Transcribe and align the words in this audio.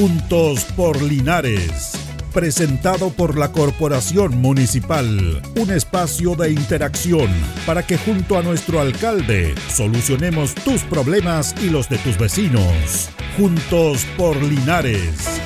Juntos 0.00 0.64
por 0.76 1.02
Linares. 1.02 1.92
Presentado 2.32 3.10
por 3.10 3.36
la 3.36 3.52
Corporación 3.52 4.40
Municipal. 4.40 5.42
Un 5.56 5.70
espacio 5.70 6.34
de 6.36 6.52
interacción 6.52 7.28
para 7.66 7.82
que 7.82 7.98
junto 7.98 8.38
a 8.38 8.42
nuestro 8.42 8.80
alcalde 8.80 9.54
solucionemos 9.68 10.54
tus 10.54 10.84
problemas 10.84 11.54
y 11.62 11.68
los 11.68 11.90
de 11.90 11.98
tus 11.98 12.16
vecinos. 12.16 13.10
Juntos 13.36 14.06
por 14.16 14.42
Linares. 14.42 15.38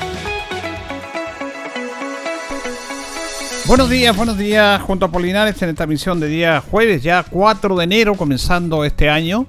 Buenos 3.67 3.91
días, 3.91 4.17
buenos 4.17 4.39
días, 4.39 4.81
junto 4.83 5.07
a 5.07 5.11
Polinares 5.11 5.61
en 5.63 5.71
esta 5.71 5.85
misión 5.85 6.21
de 6.21 6.29
día 6.29 6.61
jueves, 6.61 7.03
ya 7.03 7.25
4 7.29 7.75
de 7.75 7.83
enero, 7.83 8.15
comenzando 8.15 8.85
este 8.85 9.11
año. 9.11 9.49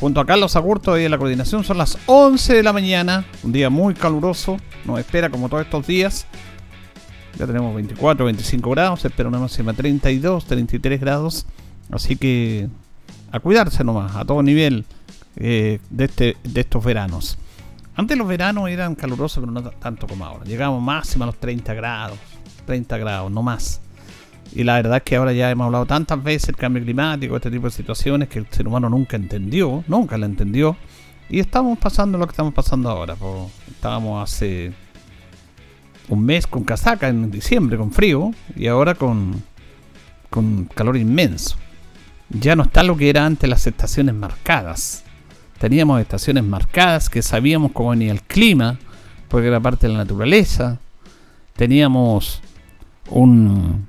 Junto 0.00 0.20
a 0.20 0.26
Carlos 0.26 0.56
Agurto 0.56 0.98
y 0.98 1.08
la 1.08 1.16
coordinación 1.16 1.64
son 1.64 1.78
las 1.78 1.96
11 2.04 2.54
de 2.54 2.62
la 2.62 2.74
mañana, 2.74 3.24
un 3.42 3.52
día 3.52 3.70
muy 3.70 3.94
caluroso, 3.94 4.58
nos 4.84 4.98
espera 4.98 5.30
como 5.30 5.48
todos 5.48 5.64
estos 5.64 5.86
días. 5.86 6.26
Ya 7.38 7.46
tenemos 7.46 7.74
24, 7.74 8.26
25 8.26 8.70
grados, 8.70 9.04
espera 9.04 9.28
una 9.28 9.38
máxima 9.38 9.72
32, 9.72 10.44
33 10.44 11.00
grados. 11.00 11.46
Así 11.90 12.16
que 12.16 12.68
a 13.32 13.40
cuidarse 13.40 13.84
nomás, 13.84 14.16
a 14.16 14.24
todo 14.24 14.42
nivel 14.42 14.84
eh, 15.36 15.80
de, 15.88 16.04
este, 16.04 16.36
de 16.44 16.60
estos 16.60 16.84
veranos. 16.84 17.38
Antes 17.94 18.18
los 18.18 18.28
veranos 18.28 18.68
eran 18.68 18.94
calurosos, 18.94 19.42
pero 19.42 19.50
no 19.50 19.62
tanto 19.62 20.06
como 20.06 20.26
ahora. 20.26 20.44
Llegamos 20.44 20.82
máxima 20.82 21.24
a 21.24 21.26
los 21.26 21.38
30 21.38 21.72
grados, 21.72 22.18
30 22.66 22.98
grados, 22.98 23.30
no 23.30 23.42
más. 23.42 23.80
Y 24.54 24.64
la 24.64 24.74
verdad 24.74 24.98
es 24.98 25.02
que 25.02 25.16
ahora 25.16 25.32
ya 25.32 25.50
hemos 25.50 25.66
hablado 25.66 25.86
tantas 25.86 26.22
veces 26.22 26.48
del 26.48 26.56
cambio 26.56 26.82
climático, 26.82 27.36
este 27.36 27.50
tipo 27.50 27.66
de 27.66 27.72
situaciones 27.72 28.28
que 28.28 28.38
el 28.38 28.46
ser 28.50 28.66
humano 28.66 28.88
nunca 28.88 29.16
entendió, 29.16 29.84
nunca 29.86 30.16
la 30.16 30.26
entendió. 30.26 30.76
Y 31.28 31.40
estamos 31.40 31.78
pasando 31.78 32.18
lo 32.18 32.26
que 32.26 32.32
estamos 32.32 32.54
pasando 32.54 32.88
ahora. 32.88 33.16
Estábamos 33.68 34.22
hace 34.22 34.72
un 36.08 36.24
mes 36.24 36.46
con 36.46 36.64
casaca 36.64 37.08
en 37.08 37.30
diciembre, 37.30 37.76
con 37.76 37.90
frío, 37.90 38.30
y 38.54 38.68
ahora 38.68 38.94
con, 38.94 39.42
con 40.30 40.66
calor 40.66 40.96
inmenso. 40.96 41.56
Ya 42.30 42.56
no 42.56 42.62
está 42.64 42.82
lo 42.82 42.96
que 42.96 43.10
era 43.10 43.26
antes 43.26 43.48
las 43.48 43.66
estaciones 43.66 44.14
marcadas. 44.14 45.04
Teníamos 45.58 46.00
estaciones 46.00 46.44
marcadas 46.44 47.08
que 47.08 47.22
sabíamos 47.22 47.72
cómo 47.72 47.90
venía 47.90 48.12
el 48.12 48.22
clima, 48.22 48.78
porque 49.28 49.48
era 49.48 49.60
parte 49.60 49.86
de 49.86 49.92
la 49.94 50.00
naturaleza. 50.00 50.78
Teníamos 51.54 52.40
un 53.08 53.86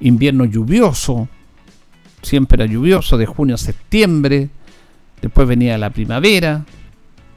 invierno 0.00 0.44
lluvioso, 0.44 1.28
siempre 2.22 2.62
era 2.62 2.72
lluvioso, 2.72 3.16
de 3.16 3.26
junio 3.26 3.54
a 3.54 3.58
septiembre. 3.58 4.48
Después 5.20 5.48
venía 5.48 5.78
la 5.78 5.90
primavera, 5.90 6.64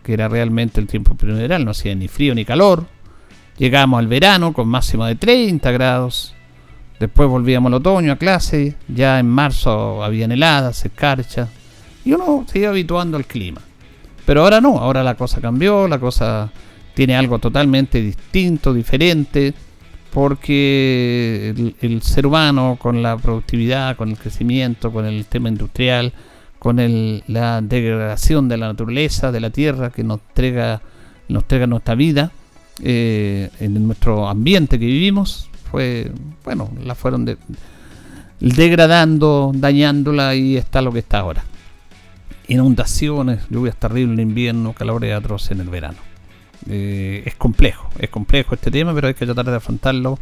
que 0.03 0.13
era 0.13 0.27
realmente 0.27 0.79
el 0.79 0.87
tiempo 0.87 1.15
primaveral, 1.15 1.65
no 1.65 1.71
hacía 1.71 1.95
ni 1.95 2.07
frío 2.07 2.35
ni 2.35 2.45
calor. 2.45 2.85
Llegamos 3.57 3.99
al 3.99 4.07
verano 4.07 4.53
con 4.53 4.67
máximo 4.67 5.05
de 5.05 5.15
30 5.15 5.71
grados. 5.71 6.33
Después 6.99 7.27
volvíamos 7.29 7.69
al 7.69 7.75
otoño 7.75 8.13
a 8.13 8.15
clase. 8.15 8.75
Ya 8.87 9.19
en 9.19 9.27
marzo 9.27 10.03
había 10.03 10.25
heladas, 10.25 10.85
escarcha. 10.85 11.47
Y 12.05 12.13
uno 12.13 12.45
se 12.47 12.59
iba 12.59 12.69
habituando 12.69 13.17
al 13.17 13.25
clima. 13.25 13.61
Pero 14.25 14.43
ahora 14.43 14.61
no, 14.61 14.77
ahora 14.77 15.03
la 15.03 15.15
cosa 15.15 15.41
cambió, 15.41 15.87
la 15.87 15.99
cosa 15.99 16.51
tiene 16.93 17.15
algo 17.15 17.39
totalmente 17.39 18.01
distinto, 18.01 18.73
diferente 18.73 19.53
porque 20.11 21.73
el, 21.81 22.01
ser 22.01 22.27
humano 22.27 22.77
con 22.79 23.01
la 23.01 23.17
productividad, 23.17 23.95
con 23.95 24.09
el 24.09 24.17
crecimiento, 24.17 24.91
con 24.91 25.05
el 25.05 25.25
tema 25.25 25.49
industrial, 25.49 26.13
con 26.59 26.77
la 27.27 27.61
degradación 27.61 28.47
de 28.47 28.57
la 28.57 28.67
naturaleza, 28.67 29.31
de 29.31 29.39
la 29.39 29.49
tierra 29.49 29.89
que 29.89 30.03
nos 30.03 30.19
entrega, 30.19 30.81
nos 31.27 31.43
entrega 31.43 31.65
nuestra 31.65 31.95
vida, 31.95 32.31
eh, 32.83 33.49
en 33.59 33.87
nuestro 33.87 34.27
ambiente 34.27 34.77
que 34.77 34.85
vivimos, 34.85 35.49
fue, 35.71 36.11
bueno, 36.43 36.69
la 36.83 36.93
fueron 36.95 37.25
degradando, 38.39 39.51
dañándola 39.55 40.35
y 40.35 40.57
está 40.57 40.81
lo 40.81 40.91
que 40.91 40.99
está 40.99 41.19
ahora. 41.19 41.43
Inundaciones, 42.47 43.47
lluvias 43.49 43.77
terribles 43.77 44.19
en 44.19 44.29
invierno, 44.29 44.73
calores 44.73 45.15
atroces 45.15 45.51
en 45.51 45.61
el 45.61 45.69
verano. 45.69 46.10
Eh, 46.69 47.23
es 47.25 47.35
complejo, 47.35 47.89
es 47.99 48.09
complejo 48.09 48.55
este 48.55 48.69
tema, 48.71 48.93
pero 48.93 49.07
hay 49.07 49.13
que 49.13 49.25
tratar 49.25 49.45
de 49.45 49.55
afrontarlo 49.55 50.19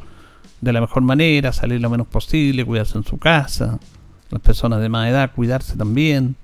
de 0.62 0.74
la 0.74 0.82
mejor 0.82 1.04
manera, 1.04 1.54
salir 1.54 1.80
lo 1.82 1.90
menos 1.90 2.08
posible, 2.08 2.66
cuidarse 2.66 2.98
en 2.98 3.04
su 3.04 3.18
casa, 3.18 3.80
las 4.30 4.42
personas 4.42 4.82
de 4.82 4.90
más 4.90 5.10
edad, 5.10 5.32
cuidarse 5.34 5.76
también. 5.76 6.36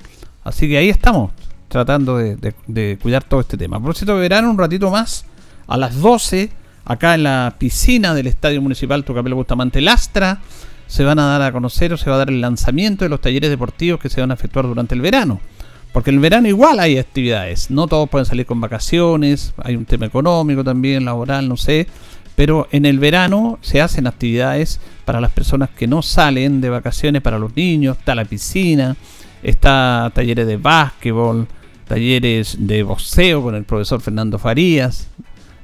Así 0.44 0.68
que 0.68 0.78
ahí 0.78 0.90
estamos, 0.90 1.32
tratando 1.68 2.18
de, 2.18 2.98
cuidar 3.02 3.24
todo 3.24 3.42
este 3.42 3.58
tema. 3.58 3.80
Propósito 3.80 4.16
de 4.16 4.22
verano, 4.22 4.50
un 4.50 4.58
ratito 4.58 4.92
más, 4.92 5.26
a 5.68 5.78
las 5.78 6.00
12, 6.00 6.52
acá 6.86 7.16
en 7.16 7.24
la 7.24 7.56
piscina 7.58 8.14
del 8.14 8.28
Estadio 8.28 8.62
Municipal 8.62 9.04
Tucapel 9.04 9.34
Bustamante 9.34 9.82
Lastra, 9.82 10.40
se 10.88 11.04
van 11.04 11.20
a 11.20 11.26
dar 11.26 11.42
a 11.42 11.52
conocer 11.52 11.94
o 11.94 11.98
se 11.98 12.10
va 12.10 12.16
a 12.16 12.20
dar 12.20 12.30
el 12.30 12.42
lanzamiento 12.42 13.06
de 13.06 13.10
los 13.10 13.22
talleres 13.22 13.50
deportivos 13.50 14.00
que 14.00 14.10
se 14.10 14.22
van 14.22 14.32
a 14.32 14.36
efectuar 14.36 14.68
durante 14.68 14.94
el 14.94 15.02
verano. 15.02 15.40
Porque 15.96 16.10
en 16.10 16.18
el 16.18 16.20
verano 16.20 16.50
igual 16.50 16.82
hay 16.82 16.98
actividades, 16.98 17.72
no 17.72 17.88
todos 17.88 18.10
pueden 18.10 18.26
salir 18.26 18.46
con 18.46 18.60
vacaciones, 18.60 19.54
hay 19.56 19.78
un 19.78 19.86
tema 19.86 20.06
económico 20.06 20.62
también, 20.62 21.06
laboral, 21.06 21.48
no 21.48 21.56
sé, 21.56 21.88
pero 22.36 22.68
en 22.72 22.86
el 22.86 23.00
verano 23.00 23.60
se 23.62 23.80
hacen 23.80 24.06
actividades 24.06 24.82
para 25.06 25.22
las 25.22 25.32
personas 25.32 25.70
que 25.70 25.88
no 25.88 26.02
salen 26.02 26.60
de 26.60 26.70
vacaciones, 26.70 27.22
para 27.22 27.40
los 27.40 27.56
niños, 27.56 27.98
está 27.98 28.14
la 28.14 28.26
piscina, 28.26 28.98
está 29.42 30.12
talleres 30.14 30.46
de 30.48 30.58
básquetbol, 30.58 31.48
talleres 31.88 32.58
de 32.60 32.84
boxeo 32.84 33.42
con 33.42 33.56
el 33.56 33.64
profesor 33.64 34.02
Fernando 34.02 34.38
Farías, 34.38 35.08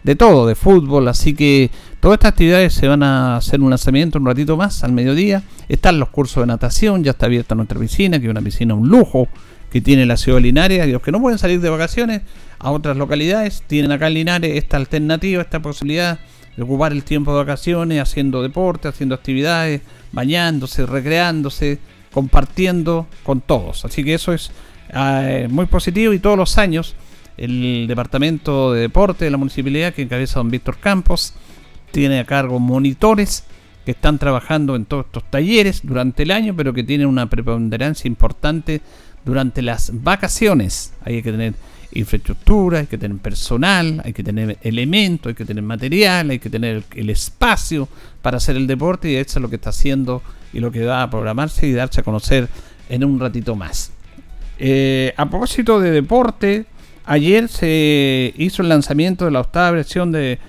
de 0.04 0.16
todo, 0.16 0.48
de 0.48 0.56
fútbol, 0.56 1.10
así 1.10 1.34
que 1.34 1.70
todas 2.00 2.16
estas 2.16 2.32
actividades 2.32 2.74
se 2.74 2.88
van 2.88 3.04
a 3.04 3.36
hacer 3.36 3.60
un 3.60 3.70
lanzamiento 3.70 4.18
un 4.18 4.26
ratito 4.26 4.56
más 4.56 4.86
al 4.86 4.94
mediodía, 4.94 5.44
están 5.68 6.00
los 6.00 6.08
cursos 6.08 6.44
de 6.44 6.48
natación, 6.48 7.04
ya 7.04 7.12
está 7.12 7.26
abierta 7.26 7.54
nuestra 7.54 7.78
piscina, 7.78 8.18
que 8.18 8.28
es 8.28 8.32
una 8.32 8.42
piscina 8.42 8.76
un 8.76 8.88
lujo, 8.88 9.28
que 9.72 9.82
tiene 9.82 10.06
la 10.06 10.18
ciudad 10.18 10.38
de 10.38 10.44
Linares, 10.44 10.86
y 10.86 10.92
los 10.92 11.02
que 11.02 11.12
no 11.12 11.22
pueden 11.22 11.40
salir 11.40 11.62
de 11.62 11.70
vacaciones 11.70 12.22
a 12.60 12.72
otras 12.72 12.98
localidades, 12.98 13.64
tienen 13.66 13.92
acá 13.92 14.08
en 14.08 14.16
Linares 14.16 14.58
esta 14.58 14.78
alternativa, 14.78 15.42
esta 15.42 15.62
posibilidad 15.62 16.20
de 16.56 16.64
ocupar 16.64 16.92
el 16.92 17.04
tiempo 17.04 17.32
de 17.32 17.38
vacaciones 17.38 18.02
haciendo 18.02 18.42
deporte, 18.42 18.90
haciendo 18.90 19.16
actividades, 19.16 19.82
bañándose, 20.12 20.86
recreándose, 20.86 21.80
compartiendo 22.12 23.08
con 23.24 23.40
todos. 23.40 23.86
Así 23.86 24.04
que 24.04 24.14
eso 24.14 24.34
es 24.34 24.52
eh, 24.94 25.48
muy 25.50 25.68
positivo 25.68 26.12
y 26.12 26.20
todos 26.20 26.38
los 26.38 26.58
años 26.58 26.96
el 27.38 27.86
Departamento 27.88 28.74
de 28.74 28.82
Deporte 28.82 29.26
de 29.26 29.32
la 29.32 29.38
Municipalidad 29.38 29.94
que 29.94 30.02
encabeza 30.02 30.40
don 30.40 30.52
Víctor 30.52 30.78
Campos 30.78 31.34
tiene 31.92 32.20
a 32.20 32.26
cargo 32.26 32.60
monitores 32.60 33.46
que 33.86 33.92
están 33.92 34.20
trabajando 34.20 34.76
en 34.76 34.86
todos 34.86 35.06
estos 35.06 35.24
talleres 35.30 35.82
durante 35.84 36.24
el 36.24 36.32
año, 36.32 36.56
pero 36.56 36.74
que 36.74 36.84
tienen 36.84 37.08
una 37.08 37.30
preponderancia 37.30 38.08
importante 38.08 38.82
durante 39.26 39.62
las 39.62 39.92
vacaciones. 39.94 40.94
Hay 41.04 41.22
que 41.22 41.32
tener 41.32 41.54
infraestructura, 41.94 42.80
hay 42.80 42.88
que 42.88 42.98
tener 42.98 43.18
personal, 43.18 44.02
hay 44.06 44.14
que 44.14 44.24
tener 44.24 44.58
elementos, 44.62 45.30
hay 45.30 45.36
que 45.36 45.46
tener 45.46 45.64
material, 45.64 46.30
hay 46.30 46.40
que 46.40 46.50
tener 46.50 46.84
el 46.96 47.10
espacio 47.10 47.88
para 48.22 48.38
hacer 48.38 48.56
el 48.56 48.68
deporte 48.68 49.12
y 49.12 49.16
eso 49.16 49.40
es 49.40 49.42
lo 49.42 49.50
que 49.50 49.58
está 49.58 49.72
haciendo 49.72 50.22
y 50.54 50.60
lo 50.60 50.72
que 50.72 50.86
va 50.86 51.04
a 51.04 51.10
programarse 51.10 51.68
y 51.68 51.74
darse 51.74 52.02
a 52.02 52.04
conocer 52.04 52.48
en 52.90 53.04
un 53.04 53.20
ratito 53.20 53.56
más. 53.56 53.92
Eh, 54.58 55.14
a 55.18 55.30
propósito 55.30 55.80
de 55.80 55.92
deporte, 55.92 56.66
ayer 57.06 57.48
se 57.48 58.34
hizo 58.38 58.62
el 58.62 58.70
lanzamiento 58.70 59.26
de 59.26 59.32
la 59.32 59.42
octava 59.42 59.72
versión 59.72 60.12
del 60.12 60.40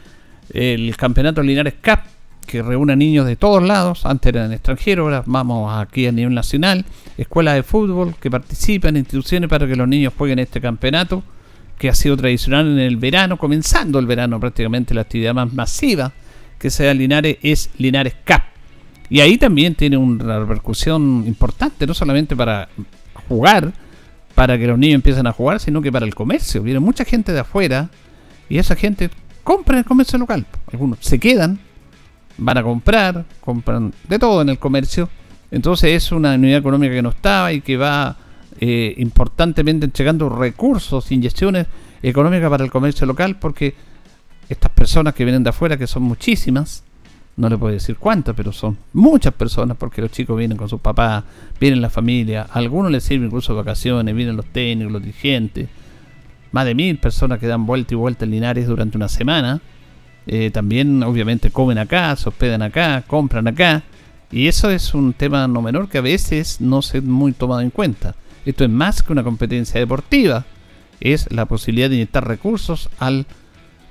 el 0.53 0.97
Campeonato 0.97 1.43
Linares 1.43 1.75
Cup 1.83 2.12
que 2.47 2.63
reúne 2.63 2.97
niños 2.97 3.27
de 3.27 3.37
todos 3.37 3.63
lados, 3.63 4.05
antes 4.05 4.35
eran 4.35 4.53
extranjeros, 4.53 5.05
ahora 5.05 5.23
vamos 5.27 5.73
aquí 5.81 6.07
a 6.07 6.13
nivel 6.13 6.35
nacional, 6.35 6.85
escuelas 7.17 7.55
de 7.55 7.63
fútbol 7.63 8.15
que 8.21 8.31
participan, 8.31 8.97
instituciones 8.97 9.49
para 9.49 9.67
que 9.67 9.77
los 9.77 9.89
niños 9.89 10.13
jueguen 10.17 10.39
este 10.39 10.61
campeonato, 10.61 11.23
que 11.79 11.89
ha 11.89 11.95
sido 11.95 12.17
tradicional 12.17 12.67
en 12.67 12.79
el 12.79 12.97
verano, 12.97 13.39
comenzando 13.39 13.99
el 13.99 14.07
verano 14.07 14.39
prácticamente 14.39 14.95
la 14.95 15.01
actividad 15.03 15.35
más 15.35 15.53
masiva 15.53 16.13
que 16.59 16.71
se 16.71 16.85
da 16.85 16.93
en 16.93 16.99
Linares 16.99 17.39
es 17.43 17.71
Linares 17.79 18.15
Cup. 18.25 18.43
Y 19.11 19.21
ahí 19.21 19.37
también 19.37 19.75
tiene 19.75 19.97
una 19.97 20.39
repercusión 20.39 21.25
importante, 21.27 21.87
no 21.87 21.93
solamente 21.93 22.37
para 22.37 22.69
jugar, 23.29 23.73
para 24.35 24.57
que 24.57 24.67
los 24.67 24.79
niños 24.79 24.95
empiecen 24.95 25.27
a 25.27 25.33
jugar, 25.33 25.61
sino 25.61 25.83
que 25.83 25.91
para 25.91 26.07
el 26.07 26.15
comercio. 26.15 26.63
Viene 26.63 26.81
mucha 26.81 27.05
gente 27.05 27.33
de 27.33 27.41
afuera 27.41 27.91
y 28.49 28.59
esa 28.59 28.77
gente 28.77 29.11
compra 29.43 29.75
en 29.75 29.79
el 29.81 29.85
comercio 29.85 30.19
local. 30.19 30.47
Algunos 30.73 30.99
se 31.01 31.19
quedan 31.19 31.59
van 32.39 32.59
a 32.59 32.63
comprar, 32.63 33.25
compran 33.41 33.93
de 34.09 34.19
todo 34.19 34.43
en 34.43 34.49
el 34.49 34.59
comercio. 34.59 35.09
Entonces 35.51 35.91
es 35.91 36.13
una 36.13 36.35
unidad 36.35 36.59
económica 36.59 36.95
que 36.95 37.03
no 37.03 37.11
estaba 37.11 37.53
y 37.53 37.61
que 37.61 37.77
va 37.77 38.17
eh, 38.61 38.95
importantemente 38.99 39.85
entregando 39.85 40.29
recursos, 40.29 41.11
inyecciones 41.13 41.67
económicas 42.03 42.51
para 42.51 42.65
el 42.65 42.71
comercio 42.71 43.07
local 43.07 43.37
porque 43.39 43.75
estas 44.49 44.71
personas 44.73 45.15
que 45.15 45.25
vienen 45.25 45.43
de 45.43 45.51
afuera, 45.51 45.77
que 45.77 45.87
son 45.87 46.03
muchísimas, 46.03 46.83
no 47.37 47.49
le 47.49 47.57
puedo 47.57 47.73
decir 47.73 47.97
cuántas, 47.97 48.35
pero 48.35 48.53
son 48.53 48.77
muchas 48.93 49.33
personas 49.33 49.77
porque 49.77 50.03
los 50.03 50.11
chicos 50.11 50.37
vienen 50.37 50.59
con 50.59 50.69
sus 50.69 50.81
papás, 50.81 51.25
vienen 51.59 51.81
la 51.81 51.91
familia, 51.91 52.47
a 52.51 52.59
algunos 52.59 52.93
les 52.93 53.05
sirven 53.05 53.27
incluso 53.27 53.55
vacaciones, 53.55 54.15
vienen 54.15 54.37
los 54.37 54.47
técnicos, 54.47 54.93
los 54.93 55.03
dirigentes, 55.03 55.69
más 56.51 56.67
de 56.67 56.75
mil 56.75 56.99
personas 56.99 57.39
que 57.39 57.47
dan 57.47 57.65
vuelta 57.65 57.95
y 57.95 57.97
vuelta 57.97 58.25
en 58.25 58.33
Linares 58.33 58.67
durante 58.67 58.97
una 58.97 59.09
semana 59.09 59.61
eh, 60.27 60.51
también 60.51 61.03
obviamente 61.03 61.51
comen 61.51 61.79
acá, 61.79 62.15
se 62.17 62.29
hospedan 62.29 62.63
acá, 62.63 63.03
compran 63.07 63.49
acá. 63.49 63.83
Y 64.31 64.49
eso 64.49 64.71
es 64.71 64.95
un 64.95 65.13
tema 65.13 65.47
no 65.47 65.61
menor 65.61 65.89
que 65.89 65.99
a 65.99 66.03
veces 66.03 66.61
no 66.61 66.81
se 66.83 67.01
muy 67.01 67.33
tomado 67.33 67.61
en 67.61 67.71
cuenta. 67.71 68.15
Esto 68.45 68.65
es 68.65 68.71
más 68.71 69.03
que 69.03 69.13
una 69.13 69.23
competencia 69.23 69.79
deportiva, 69.79 70.45
es 71.01 71.31
la 71.31 71.47
posibilidad 71.47 71.91
de 71.91 71.97
inyectar 71.97 72.27
recursos 72.27 72.89
al 72.99 73.27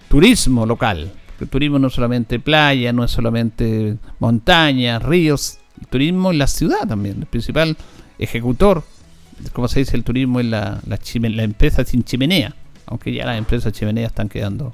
turismo 0.09 0.65
local. 0.65 1.11
Porque 1.27 1.43
el 1.45 1.49
turismo 1.49 1.79
no 1.79 1.87
es 1.87 1.93
solamente 1.93 2.39
playa, 2.39 2.91
no 2.91 3.03
es 3.03 3.11
solamente 3.11 3.97
montaña, 4.19 4.99
ríos, 4.99 5.59
el 5.79 5.87
turismo 5.87 6.31
es 6.31 6.37
la 6.37 6.47
ciudad 6.47 6.87
también. 6.87 7.17
El 7.19 7.25
principal 7.27 7.77
ejecutor, 8.17 8.83
como 9.53 9.67
se 9.67 9.79
dice, 9.79 9.95
el 9.95 10.03
turismo 10.03 10.39
es 10.39 10.47
la, 10.47 10.81
la, 10.87 10.99
la 11.29 11.43
empresa 11.43 11.85
sin 11.85 12.03
chimenea, 12.03 12.55
aunque 12.85 13.13
ya 13.13 13.25
las 13.25 13.37
empresas 13.37 13.73
chimeneas 13.73 14.11
están 14.11 14.29
quedando 14.29 14.73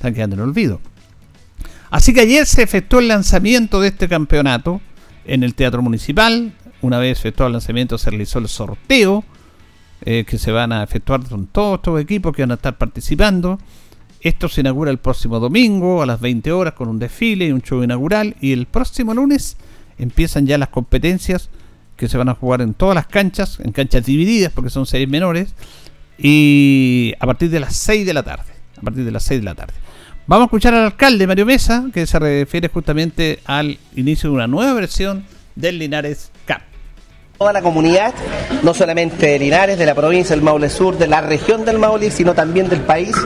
están 0.00 0.14
quedando 0.14 0.36
en 0.36 0.40
olvido. 0.40 0.80
Así 1.90 2.14
que 2.14 2.20
ayer 2.20 2.46
se 2.46 2.62
efectuó 2.62 3.00
el 3.00 3.08
lanzamiento 3.08 3.80
de 3.80 3.88
este 3.88 4.08
campeonato 4.08 4.80
en 5.26 5.42
el 5.42 5.54
Teatro 5.54 5.82
Municipal. 5.82 6.54
Una 6.80 6.98
vez 6.98 7.18
efectuado 7.18 7.48
el 7.48 7.52
lanzamiento 7.52 7.98
se 7.98 8.08
realizó 8.08 8.38
el 8.38 8.48
sorteo 8.48 9.24
eh, 10.02 10.24
que 10.26 10.38
se 10.38 10.52
van 10.52 10.72
a 10.72 10.82
efectuar 10.82 11.22
con 11.28 11.46
todos 11.48 11.78
estos 11.78 12.00
equipos 12.00 12.34
que 12.34 12.42
van 12.42 12.52
a 12.52 12.54
estar 12.54 12.78
participando. 12.78 13.58
Esto 14.22 14.48
se 14.48 14.62
inaugura 14.62 14.90
el 14.90 14.98
próximo 14.98 15.38
domingo 15.38 16.02
a 16.02 16.06
las 16.06 16.20
20 16.20 16.50
horas 16.52 16.72
con 16.72 16.88
un 16.88 16.98
desfile 16.98 17.48
y 17.48 17.52
un 17.52 17.60
show 17.60 17.82
inaugural. 17.82 18.36
Y 18.40 18.52
el 18.52 18.66
próximo 18.66 19.12
lunes 19.12 19.58
empiezan 19.98 20.46
ya 20.46 20.56
las 20.56 20.70
competencias 20.70 21.50
que 21.96 22.08
se 22.08 22.16
van 22.16 22.30
a 22.30 22.34
jugar 22.34 22.62
en 22.62 22.72
todas 22.72 22.94
las 22.94 23.06
canchas, 23.06 23.60
en 23.60 23.72
canchas 23.72 24.06
divididas 24.06 24.52
porque 24.54 24.70
son 24.70 24.86
series 24.86 25.10
menores. 25.10 25.54
Y 26.16 27.12
a 27.20 27.26
partir 27.26 27.50
de 27.50 27.60
las 27.60 27.76
6 27.76 28.06
de 28.06 28.14
la 28.14 28.22
tarde. 28.22 28.52
A 28.78 28.80
partir 28.80 29.04
de 29.04 29.10
las 29.10 29.24
6 29.24 29.40
de 29.40 29.44
la 29.44 29.54
tarde. 29.54 29.74
Vamos 30.26 30.44
a 30.44 30.46
escuchar 30.46 30.74
al 30.74 30.84
alcalde 30.84 31.26
Mario 31.26 31.46
Mesa, 31.46 31.86
que 31.92 32.06
se 32.06 32.18
refiere 32.18 32.68
justamente 32.68 33.40
al 33.46 33.78
inicio 33.96 34.30
de 34.30 34.36
una 34.36 34.46
nueva 34.46 34.74
versión 34.74 35.24
del 35.56 35.78
Linares 35.78 36.30
Cup. 36.46 36.58
Toda 37.36 37.52
la 37.52 37.62
comunidad, 37.62 38.14
no 38.62 38.74
solamente 38.74 39.26
de 39.26 39.38
Linares, 39.38 39.78
de 39.78 39.86
la 39.86 39.94
provincia 39.94 40.36
del 40.36 40.44
Maule 40.44 40.68
Sur, 40.68 40.98
de 40.98 41.08
la 41.08 41.20
región 41.20 41.64
del 41.64 41.78
Maule, 41.78 42.10
sino 42.10 42.34
también 42.34 42.68
del 42.68 42.80
país, 42.80 43.16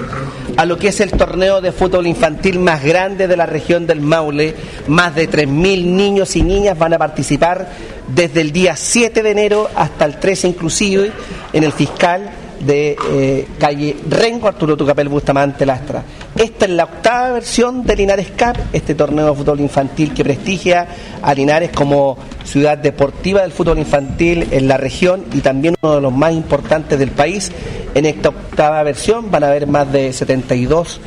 a 0.57 0.65
lo 0.65 0.79
que 0.79 0.89
es 0.89 1.01
el 1.01 1.11
torneo 1.11 1.61
de 1.61 1.73
fútbol 1.73 2.07
infantil 2.07 2.61
más 2.61 2.83
grande 2.83 3.27
de 3.27 3.37
la 3.37 3.45
región 3.45 3.87
del 3.87 4.01
Maule. 4.01 4.55
Más 4.87 5.15
de 5.15 5.29
3.000 5.29 5.85
niños 5.85 6.37
y 6.37 6.43
niñas 6.43 6.79
van 6.79 6.95
a 6.95 6.99
participar 6.99 7.69
desde 8.09 8.41
el 8.41 8.53
día 8.53 8.77
7 8.77 9.23
de 9.23 9.31
enero 9.31 9.69
hasta 9.75 10.05
el 10.05 10.19
13 10.21 10.49
inclusive 10.49 11.11
en 11.53 11.65
el 11.65 11.73
fiscal 11.73 12.31
de 12.61 12.97
eh, 13.11 13.49
calle 13.59 13.97
Rengo, 14.09 14.49
Arturo 14.49 14.77
Tucapel 14.77 15.09
Bustamante 15.09 15.67
Lastra. 15.67 16.03
Esta 16.37 16.65
es 16.65 16.73
la 16.73 16.85
octava 16.85 17.31
versión 17.31 17.85
de 17.85 17.95
Linares 17.95 18.27
Cup, 18.37 18.59
este 18.73 18.97
torneo 18.97 19.31
de 19.31 19.37
fútbol 19.37 19.61
infantil 19.61 20.13
que 20.13 20.25
prestigia 20.25 20.89
a 21.23 21.33
Linares 21.33 21.71
como 21.71 22.19
ciudad 22.45 22.77
deportiva 22.77 23.43
del 23.43 23.53
fútbol 23.53 23.79
infantil 23.79 24.49
en 24.51 24.67
la 24.67 24.77
región 24.77 25.25
y 25.33 25.43
también 25.43 25.77
uno 25.81 25.95
de 25.95 26.01
los 26.01 26.13
más 26.13 26.33
importantes 26.33 26.99
del 26.99 27.13
país. 27.13 27.53
En 27.95 28.05
esta 28.05 28.31
octava 28.31 28.83
versión 28.83 29.31
van 29.31 29.45
a 29.45 29.49
haber 29.49 29.69
más 29.69 29.93
de 29.93 30.13
72 30.13 31.01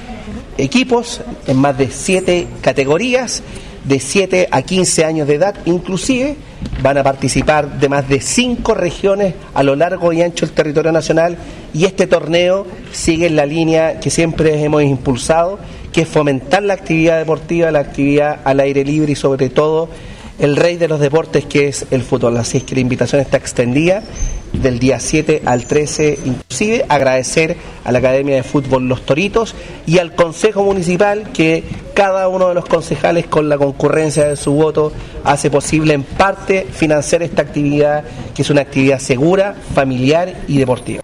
equipos 0.58 1.20
en 1.46 1.58
más 1.58 1.78
de 1.78 1.90
7 1.92 2.48
categorías 2.62 3.44
de 3.84 4.00
7 4.00 4.48
a 4.50 4.62
15 4.62 5.04
años 5.04 5.28
de 5.28 5.36
edad 5.36 5.56
inclusive, 5.66 6.38
van 6.82 6.98
a 6.98 7.04
participar 7.04 7.80
de 7.80 7.90
más 7.90 8.08
de 8.08 8.22
5 8.22 8.74
regiones 8.74 9.34
a 9.54 9.64
lo 9.64 9.76
largo 9.76 10.14
y 10.14 10.22
ancho 10.22 10.46
del 10.46 10.56
territorio 10.56 10.92
nacional 10.92 11.38
y 11.74 11.86
este 11.86 12.08
torneo 12.08 12.66
sigue 12.92 13.28
en 13.28 13.36
la 13.36 13.46
línea 13.46 14.00
que 14.00 14.10
siempre 14.10 14.64
hemos 14.64 14.84
impulsado, 14.84 15.60
que 15.92 16.02
es 16.02 16.08
fomentar 16.08 16.64
la 16.64 16.74
actividad 16.74 17.18
deportiva, 17.18 17.72
la 17.72 17.80
actividad 17.80 18.40
al 18.44 18.60
aire 18.60 18.84
libre 18.84 19.14
y 19.14 19.16
sobre 19.16 19.50
todo 19.50 19.90
el 20.40 20.56
rey 20.56 20.78
de 20.78 20.88
los 20.88 21.00
deportes 21.00 21.46
que 21.46 21.68
es 21.68 21.88
el 21.90 22.04
fútbol. 22.04 22.38
Así 22.38 22.58
es 22.58 22.64
que 22.64 22.76
la 22.76 22.82
invitación 22.82 23.22
está 23.22 23.38
extendida 23.38 24.04
del 24.62 24.80
día 24.80 25.00
7 25.00 25.44
al 25.46 25.66
13 25.66 26.20
inclusive. 26.26 26.86
Agradecer 26.90 27.58
a 27.84 27.92
la 27.92 28.00
Academia 28.00 28.36
de 28.36 28.44
Fútbol 28.44 28.88
Los 28.88 29.06
Toritos 29.06 29.56
y 29.86 30.00
al 30.00 30.16
Consejo 30.16 30.64
Municipal 30.64 31.32
que 31.32 31.64
cada 31.94 32.28
uno 32.28 32.50
de 32.50 32.54
los 32.54 32.66
concejales 32.66 33.28
con 33.28 33.50
la 33.50 33.58
concurrencia 33.58 34.28
de 34.28 34.36
su 34.36 34.54
voto 34.54 34.92
hace 35.24 35.50
posible 35.50 35.94
en 35.94 36.04
parte 36.04 36.68
financiar 36.72 37.24
esta 37.24 37.42
actividad 37.42 38.04
que 38.36 38.42
es 38.42 38.50
una 38.50 38.62
actividad 38.62 39.00
segura, 39.00 39.56
familiar 39.74 40.42
y 40.48 40.58
deportiva. 40.58 41.02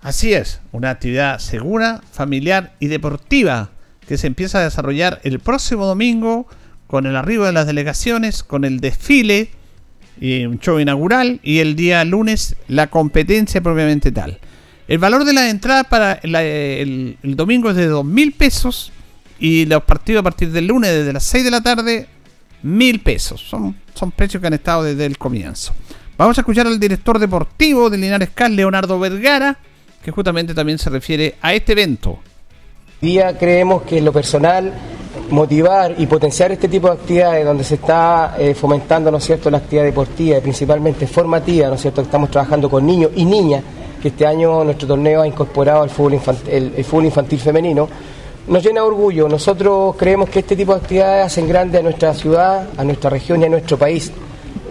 Así 0.00 0.32
es, 0.32 0.60
una 0.72 0.90
actividad 0.90 1.38
segura, 1.38 2.00
familiar 2.12 2.72
y 2.80 2.86
deportiva 2.86 3.70
que 4.06 4.16
se 4.16 4.26
empieza 4.26 4.58
a 4.58 4.64
desarrollar 4.64 5.20
el 5.24 5.38
próximo 5.38 5.86
domingo 5.86 6.46
con 6.86 7.04
el 7.04 7.14
arribo 7.14 7.44
de 7.44 7.52
las 7.52 7.66
delegaciones, 7.66 8.42
con 8.42 8.64
el 8.64 8.80
desfile, 8.80 9.50
y 10.20 10.44
un 10.46 10.58
show 10.58 10.78
inaugural 10.80 11.40
y 11.42 11.58
el 11.58 11.76
día 11.76 12.04
lunes 12.04 12.56
la 12.68 12.88
competencia 12.88 13.60
propiamente 13.60 14.12
tal. 14.12 14.38
El 14.88 14.98
valor 14.98 15.24
de 15.24 15.32
la 15.32 15.50
entrada 15.50 15.84
para 15.84 16.14
el, 16.22 17.18
domingo 17.22 17.70
es 17.70 17.76
de 17.76 17.86
2 17.86 18.04
mil 18.04 18.32
pesos 18.32 18.90
y 19.38 19.66
los 19.66 19.82
partidos 19.84 20.20
a 20.20 20.22
partir 20.22 20.50
del 20.50 20.66
lunes 20.66 20.90
desde 20.90 21.12
las 21.12 21.24
6 21.24 21.44
de 21.44 21.50
la 21.50 21.60
tarde, 21.60 22.06
mil 22.62 23.00
pesos. 23.00 23.40
Son, 23.40 23.76
son 23.94 24.10
precios 24.10 24.40
que 24.40 24.46
han 24.46 24.54
estado 24.54 24.84
desde 24.84 25.04
el 25.04 25.18
comienzo. 25.18 25.74
Vamos 26.16 26.36
a 26.38 26.40
escuchar 26.40 26.66
al 26.66 26.80
director 26.80 27.18
deportivo 27.18 27.90
de 27.90 27.98
Linares 27.98 28.30
Cal, 28.34 28.56
Leonardo 28.56 28.98
Vergara, 28.98 29.58
que 30.02 30.10
justamente 30.10 30.54
también 30.54 30.78
se 30.78 30.90
refiere 30.90 31.36
a 31.42 31.54
este 31.54 31.72
evento. 31.72 32.18
Día 33.00 33.38
creemos 33.38 33.82
que 33.82 33.98
en 33.98 34.04
lo 34.04 34.12
personal 34.12 34.72
motivar 35.30 35.94
y 35.98 36.06
potenciar 36.06 36.52
este 36.52 36.68
tipo 36.68 36.88
de 36.88 36.94
actividades 36.94 37.44
donde 37.44 37.64
se 37.64 37.74
está 37.74 38.36
eh, 38.38 38.54
fomentando, 38.54 39.10
¿no 39.10 39.20
cierto?, 39.20 39.50
la 39.50 39.58
actividad 39.58 39.84
deportiva 39.84 40.38
y 40.38 40.40
principalmente 40.40 41.06
formativa, 41.06 41.68
¿no 41.68 41.74
es 41.74 41.82
cierto?, 41.82 42.02
estamos 42.02 42.30
trabajando 42.30 42.70
con 42.70 42.86
niños 42.86 43.10
y 43.16 43.24
niñas, 43.24 43.62
que 44.00 44.08
este 44.08 44.26
año 44.26 44.64
nuestro 44.64 44.88
torneo 44.88 45.22
ha 45.22 45.26
incorporado 45.26 45.84
el 45.84 45.90
fútbol 45.90 46.14
infantil, 46.14 46.72
el, 46.76 46.84
fútbol 46.84 47.06
infantil 47.06 47.40
femenino, 47.40 47.88
nos 48.46 48.62
llena 48.62 48.80
de 48.80 48.86
orgullo. 48.86 49.28
Nosotros 49.28 49.94
creemos 49.96 50.30
que 50.30 50.38
este 50.38 50.56
tipo 50.56 50.72
de 50.72 50.80
actividades 50.80 51.26
hacen 51.26 51.48
grande 51.48 51.78
a 51.78 51.82
nuestra 51.82 52.14
ciudad, 52.14 52.68
a 52.76 52.84
nuestra 52.84 53.10
región 53.10 53.42
y 53.42 53.44
a 53.44 53.48
nuestro 53.48 53.76
país. 53.76 54.10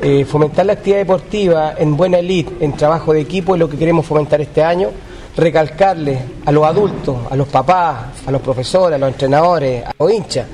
Eh, 0.01 0.25
fomentar 0.25 0.65
la 0.65 0.73
actividad 0.73 0.99
deportiva 0.99 1.73
en 1.77 1.97
buena 1.97 2.19
elite, 2.19 2.63
en 2.63 2.73
trabajo 2.73 3.13
de 3.13 3.21
equipo 3.21 3.55
es 3.55 3.59
lo 3.59 3.69
que 3.69 3.77
queremos 3.77 4.05
fomentar 4.05 4.39
este 4.41 4.63
año 4.63 4.89
recalcarle 5.37 6.19
a 6.45 6.51
los 6.51 6.65
adultos, 6.65 7.15
a 7.29 7.35
los 7.35 7.47
papás, 7.47 8.07
a 8.25 8.31
los 8.31 8.41
profesores, 8.41 8.95
a 8.95 8.99
los 8.99 9.09
entrenadores, 9.09 9.85
a 9.85 9.93
los 9.97 10.11
hinchas, 10.11 10.47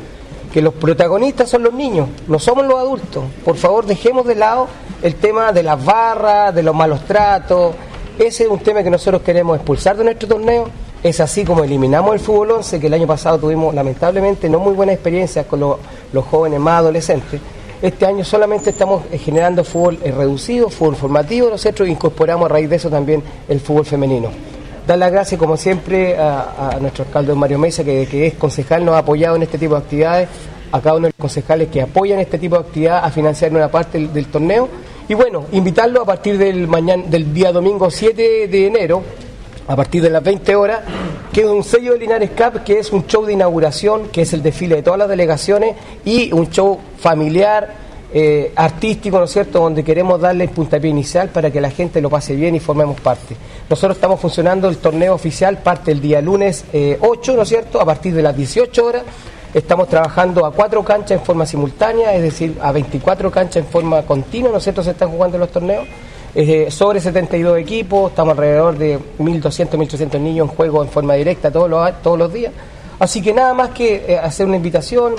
que 0.52 0.62
los 0.62 0.74
protagonistas 0.74 1.50
son 1.50 1.64
los 1.64 1.74
niños, 1.74 2.10
no 2.28 2.38
somos 2.38 2.66
los 2.66 2.78
adultos. 2.78 3.24
Por 3.44 3.56
favor, 3.56 3.86
dejemos 3.86 4.28
de 4.28 4.36
lado 4.36 4.68
el 5.02 5.16
tema 5.16 5.52
de 5.54 5.64
las 5.64 5.84
barras, 5.84 6.54
de 6.54 6.62
los 6.62 6.76
malos 6.76 7.06
tratos. 7.06 7.74
Ese 8.20 8.44
es 8.44 8.50
un 8.50 8.60
tema 8.60 8.84
que 8.84 8.90
nosotros 8.90 9.22
queremos 9.24 9.56
expulsar 9.56 9.98
de 9.98 10.04
nuestro 10.04 10.28
torneo. 10.28 10.68
Es 11.02 11.20
así 11.20 11.44
como 11.44 11.64
eliminamos 11.64 12.14
el 12.14 12.20
fútbol 12.20 12.52
11, 12.52 12.80
que 12.80 12.88
el 12.88 12.94
año 12.94 13.08
pasado 13.08 13.40
tuvimos 13.40 13.74
lamentablemente 13.74 14.50
no 14.50 14.60
muy 14.60 14.74
buenas 14.74 14.96
experiencias 14.96 15.46
con 15.46 15.60
los 15.60 16.26
jóvenes 16.26 16.60
más 16.60 16.80
adolescentes. 16.80 17.42
Este 17.82 18.06
año 18.06 18.24
solamente 18.24 18.70
estamos 18.70 19.04
eh, 19.12 19.18
generando 19.18 19.64
fútbol 19.66 20.00
eh, 20.04 20.12
reducido, 20.12 20.70
fútbol 20.70 20.96
formativo, 20.96 21.50
nosotros 21.50 21.90
incorporamos 21.90 22.46
a 22.46 22.54
raíz 22.54 22.70
de 22.70 22.78
eso 22.78 22.90
también 22.90 23.22
el 23.50 23.60
fútbol 23.60 23.86
femenino 23.86 24.53
dar 24.86 24.98
las 24.98 25.12
gracias, 25.12 25.40
como 25.40 25.58
siempre, 25.58 26.18
a, 26.18 26.78
nuestro 26.82 27.06
alcalde 27.06 27.34
Mario 27.34 27.60
Mesa, 27.60 27.84
que, 27.84 28.28
es 28.28 28.34
concejal, 28.36 28.84
nos 28.84 28.96
ha 28.96 29.00
apoyado 29.00 29.36
en 29.36 29.44
este 29.44 29.58
tipo 29.58 29.76
de 29.76 29.82
actividades, 29.82 30.30
a 30.72 30.82
cada 30.82 30.96
uno 30.96 31.08
de 31.08 31.12
los 31.12 31.22
concejales 31.22 31.70
que 31.70 31.82
apoyan 31.82 32.20
este 32.20 32.40
tipo 32.40 32.56
de 32.56 32.62
actividad 32.62 33.06
a 33.06 33.12
financiar 33.12 33.52
una 33.52 33.70
parte 33.70 34.08
del, 34.08 34.26
torneo. 34.28 34.68
Y 35.08 35.14
bueno, 35.14 35.46
invitarlo 35.52 36.02
a 36.02 36.06
partir 36.06 36.38
del, 36.38 36.68
mañana, 36.68 37.04
del 37.06 37.34
día 37.34 37.52
domingo 37.52 37.92
7 37.92 38.48
de 38.48 38.68
enero, 38.68 39.04
a 39.68 39.76
partir 39.76 40.02
de 40.02 40.10
las 40.10 40.24
20 40.24 40.56
horas, 40.56 40.80
que 41.32 41.42
es 41.42 41.48
un 41.48 41.64
sello 41.64 41.94
de 41.94 42.00
Linares 42.00 42.32
Cup, 42.32 42.64
que 42.64 42.80
es 42.80 42.92
un 42.92 43.06
show 43.06 43.26
de 43.26 43.34
inauguración, 43.34 44.10
que 44.10 44.24
es 44.24 44.34
el 44.34 44.42
desfile 44.42 44.78
de 44.78 44.84
todas 44.84 45.00
las 45.00 45.10
delegaciones, 45.10 45.76
y 46.04 46.32
un 46.34 46.50
show 46.50 46.80
familiar, 46.98 47.83
eh, 48.16 48.52
artístico, 48.56 49.18
¿no 49.18 49.24
es 49.24 49.32
cierto?, 49.32 49.60
donde 49.60 49.84
queremos 49.84 50.22
darle 50.22 50.44
el 50.44 50.52
puntapié 50.52 50.92
inicial 50.92 51.30
para 51.30 51.50
que 51.50 51.60
la 51.60 51.72
gente 51.72 52.00
lo 52.00 52.12
pase 52.12 52.36
bien 52.36 52.54
y 52.54 52.60
formemos 52.60 53.02
parte. 53.02 53.36
Nosotros 53.68 53.98
estamos 53.98 54.20
funcionando, 54.20 54.70
el 54.70 54.78
torneo 54.78 55.16
oficial 55.16 55.58
parte 55.58 55.92
el 55.92 56.00
día 56.00 56.22
lunes 56.22 56.64
8, 57.00 57.32
eh, 57.32 57.36
¿no 57.36 57.42
es 57.42 57.50
cierto?, 57.50 57.82
a 57.82 57.86
partir 57.86 58.14
de 58.14 58.22
las 58.22 58.38
18 58.38 58.86
horas. 58.86 59.02
Estamos 59.52 59.88
trabajando 59.88 60.46
a 60.46 60.52
cuatro 60.52 60.84
canchas 60.84 61.20
en 61.20 61.26
forma 61.26 61.48
simultánea, 61.48 62.14
es 62.14 62.22
decir, 62.22 62.56
a 62.62 62.72
24 62.72 63.32
canchas 63.32 63.58
en 63.58 63.66
forma 63.66 64.04
continua, 64.04 64.52
¿no 64.52 64.58
es 64.58 64.64
cierto?, 64.64 64.84
se 64.84 64.92
están 64.92 65.10
jugando 65.10 65.40
los 65.40 65.50
torneos. 65.50 65.88
Eh, 66.36 66.70
sobre 66.70 67.00
72 67.00 67.58
equipos, 67.58 68.12
estamos 68.12 68.34
alrededor 68.34 68.78
de 68.78 69.00
1.200, 69.18 69.70
1.300 69.70 70.20
niños 70.20 70.50
en 70.50 70.56
juego 70.56 70.84
en 70.84 70.90
forma 70.90 71.16
directa 71.16 71.50
todos 71.50 71.68
los, 71.68 72.02
todos 72.04 72.20
los 72.20 72.32
días. 72.32 72.54
Así 73.00 73.24
que 73.24 73.34
nada 73.34 73.56
más 73.56 73.70
que 73.70 74.20
hacer 74.22 74.46
una 74.46 74.58
invitación, 74.58 75.16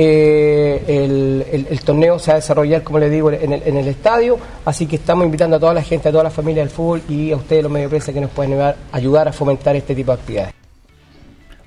eh, 0.00 1.66
el, 1.70 1.80
torneo 1.80 2.20
se 2.20 2.30
va 2.30 2.34
a 2.34 2.36
desarrollar, 2.36 2.84
como 2.84 3.00
les 3.00 3.10
digo, 3.10 3.32
en 3.32 3.52
el, 3.52 3.88
estadio, 3.88 4.38
así 4.64 4.86
que 4.86 4.94
estamos 4.94 5.24
invitando 5.24 5.56
a 5.56 5.58
toda 5.58 5.74
la 5.74 5.82
gente, 5.82 6.08
a 6.08 6.12
toda 6.12 6.22
la 6.22 6.30
familia 6.30 6.62
del 6.62 6.70
fútbol 6.70 7.02
y 7.08 7.32
a 7.32 7.36
ustedes 7.36 7.64
los 7.64 7.72
medios 7.72 7.90
de 7.90 7.96
prensa 7.96 8.12
que 8.12 8.20
nos 8.20 8.30
pueden 8.30 8.76
ayudar, 8.92 9.26
a 9.26 9.32
fomentar 9.32 9.74
este 9.74 9.96
tipo 9.96 10.12
de 10.12 10.18
actividades. 10.20 10.54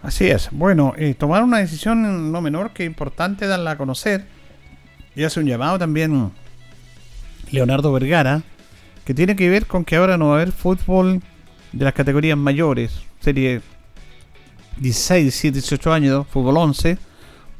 Así 0.01 0.29
es. 0.29 0.47
Bueno, 0.51 0.93
eh, 0.97 1.13
tomar 1.13 1.43
una 1.43 1.57
decisión 1.57 2.31
no 2.31 2.41
menor 2.41 2.71
que 2.71 2.85
importante 2.85 3.47
darla 3.47 3.71
a 3.71 3.77
conocer. 3.77 4.23
Y 5.13 5.25
hace 5.25 5.41
un 5.41 5.45
llamado 5.45 5.77
también 5.77 6.31
Leonardo 7.51 7.91
Vergara, 7.91 8.43
que 9.03 9.13
tiene 9.13 9.35
que 9.35 9.49
ver 9.49 9.65
con 9.65 9.83
que 9.83 9.97
ahora 9.97 10.17
no 10.17 10.27
va 10.27 10.35
a 10.35 10.35
haber 10.37 10.53
fútbol 10.53 11.21
de 11.73 11.83
las 11.83 11.93
categorías 11.93 12.37
mayores, 12.37 12.93
serie 13.19 13.59
16, 14.77 15.23
17, 15.23 15.53
18 15.53 15.91
años, 15.91 16.27
fútbol 16.29 16.55
11, 16.55 16.97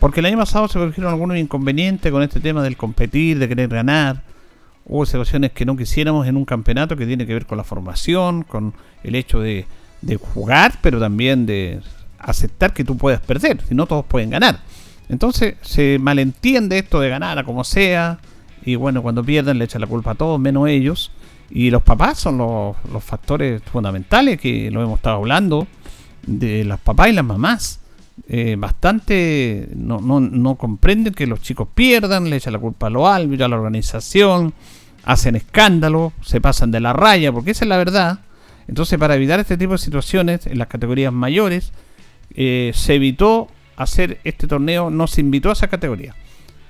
porque 0.01 0.19
el 0.19 0.25
año 0.25 0.39
pasado 0.39 0.67
se 0.67 0.79
produjeron 0.79 1.11
algunos 1.11 1.37
inconvenientes 1.37 2.11
con 2.11 2.23
este 2.23 2.39
tema 2.39 2.63
del 2.63 2.75
competir, 2.75 3.37
de 3.37 3.47
querer 3.47 3.69
ganar. 3.69 4.23
Hubo 4.83 5.05
situaciones 5.05 5.51
que 5.51 5.63
no 5.63 5.77
quisiéramos 5.77 6.25
en 6.25 6.37
un 6.37 6.43
campeonato 6.43 6.97
que 6.97 7.05
tiene 7.05 7.27
que 7.27 7.35
ver 7.35 7.45
con 7.45 7.59
la 7.59 7.63
formación, 7.63 8.41
con 8.41 8.73
el 9.03 9.13
hecho 9.13 9.39
de, 9.39 9.67
jugar, 10.33 10.79
pero 10.81 10.99
también 10.99 11.45
de 11.45 11.81
aceptar 12.17 12.73
que 12.73 12.83
tú 12.83 12.97
puedes 12.97 13.19
perder, 13.19 13.61
si 13.69 13.75
no 13.75 13.85
todos 13.85 14.03
pueden 14.03 14.31
ganar. 14.31 14.61
Entonces 15.07 15.53
se 15.61 15.99
malentiende 15.99 16.79
esto 16.79 16.99
de 16.99 17.07
ganar 17.07 17.37
a 17.37 17.43
como 17.43 17.63
sea, 17.63 18.17
y 18.65 18.73
bueno, 18.77 19.03
cuando 19.03 19.23
pierden 19.23 19.59
le 19.59 19.65
echan 19.65 19.81
la 19.81 19.87
culpa 19.87 20.11
a 20.11 20.15
todos, 20.15 20.39
menos 20.39 20.67
ellos. 20.67 21.11
Y 21.51 21.69
los 21.69 21.83
papás 21.83 22.17
son 22.17 22.39
los, 22.39 22.75
los 22.91 23.03
factores 23.03 23.61
fundamentales 23.71 24.41
que 24.41 24.71
lo 24.71 24.81
hemos 24.81 24.97
estado 24.97 25.17
hablando, 25.17 25.67
de 26.25 26.63
los 26.63 26.79
papás 26.79 27.09
y 27.09 27.13
las 27.13 27.25
mamás. 27.25 27.80
Eh, 28.27 28.55
bastante 28.57 29.67
no, 29.75 29.99
no, 29.99 30.19
no, 30.19 30.55
comprenden 30.55 31.13
que 31.13 31.27
los 31.27 31.41
chicos 31.41 31.67
pierdan, 31.73 32.29
le 32.29 32.37
echan 32.37 32.53
la 32.53 32.59
culpa 32.59 32.87
a 32.87 32.89
los 32.89 33.07
árbitros, 33.07 33.45
a 33.45 33.49
la 33.49 33.57
organización, 33.57 34.53
hacen 35.03 35.35
escándalo, 35.35 36.13
se 36.21 36.39
pasan 36.39 36.71
de 36.71 36.79
la 36.79 36.93
raya, 36.93 37.31
porque 37.31 37.51
esa 37.51 37.65
es 37.65 37.69
la 37.69 37.77
verdad. 37.77 38.19
Entonces, 38.67 38.97
para 38.99 39.15
evitar 39.15 39.39
este 39.39 39.57
tipo 39.57 39.73
de 39.73 39.79
situaciones 39.79 40.47
en 40.47 40.57
las 40.59 40.67
categorías 40.67 41.11
mayores, 41.11 41.73
eh, 42.33 42.71
se 42.73 42.95
evitó 42.95 43.49
hacer 43.75 44.19
este 44.23 44.47
torneo, 44.47 44.89
no 44.89 45.07
se 45.07 45.21
invitó 45.21 45.49
a 45.49 45.53
esa 45.53 45.67
categoría. 45.67 46.15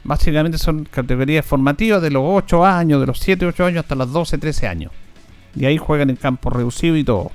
Básicamente 0.03 0.57
son 0.57 0.85
categorías 0.85 1.45
formativas 1.45 2.01
de 2.01 2.09
los 2.09 2.23
8 2.25 2.65
años, 2.65 2.99
de 3.01 3.07
los 3.07 3.19
7, 3.19 3.45
8 3.45 3.65
años 3.65 3.79
hasta 3.81 3.95
los 3.95 4.11
12, 4.11 4.37
13 4.37 4.67
años. 4.67 4.91
Y 5.55 5.65
ahí 5.65 5.77
juegan 5.77 6.09
en 6.09 6.15
campo 6.15 6.49
reducido 6.49 6.97
y 6.97 7.03
todo. 7.03 7.31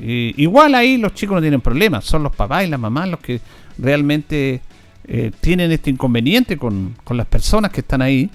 Igual 0.00 0.74
ahí 0.74 0.96
los 0.96 1.14
chicos 1.14 1.36
no 1.36 1.40
tienen 1.40 1.60
problemas, 1.60 2.04
son 2.04 2.22
los 2.22 2.34
papás 2.34 2.64
y 2.64 2.68
las 2.68 2.80
mamás 2.80 3.08
los 3.08 3.20
que 3.20 3.40
realmente 3.78 4.60
eh, 5.06 5.32
tienen 5.40 5.72
este 5.72 5.90
inconveniente 5.90 6.56
con, 6.56 6.94
las 7.10 7.26
personas 7.26 7.70
que 7.70 7.80
están 7.80 8.02
ahí 8.02 8.30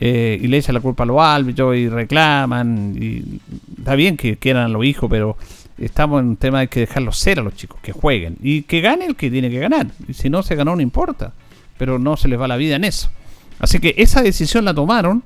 eh, 0.00 0.38
y 0.40 0.46
le 0.46 0.58
echan 0.58 0.74
la 0.74 0.80
culpa 0.80 1.04
a 1.04 1.06
los 1.06 1.20
árbitros 1.20 1.76
y 1.76 1.88
reclaman. 1.88 2.96
Y 2.98 3.40
está 3.78 3.94
bien 3.94 4.16
que 4.16 4.36
quieran 4.36 4.64
a 4.64 4.68
los 4.68 4.84
hijos, 4.84 5.08
pero 5.10 5.36
estamos 5.78 6.20
en 6.20 6.28
un 6.28 6.36
tema 6.36 6.60
de 6.60 6.68
que 6.68 6.80
dejarlos 6.80 7.18
ser 7.18 7.40
a 7.40 7.42
los 7.42 7.54
chicos, 7.54 7.78
que 7.82 7.92
jueguen 7.92 8.36
y 8.42 8.62
que 8.62 8.80
gane 8.80 9.06
el 9.06 9.16
que 9.16 9.30
tiene 9.30 9.50
que 9.50 9.58
ganar. 9.58 9.88
Y 10.08 10.14
si 10.14 10.30
no 10.30 10.42
se 10.42 10.54
ganó, 10.54 10.74
no 10.74 10.82
importa 10.82 11.32
pero 11.76 11.98
no 11.98 12.16
se 12.16 12.28
les 12.28 12.40
va 12.40 12.48
la 12.48 12.56
vida 12.56 12.76
en 12.76 12.84
eso. 12.84 13.10
Así 13.58 13.78
que 13.78 13.94
esa 13.98 14.22
decisión 14.22 14.64
la 14.64 14.74
tomaron 14.74 15.22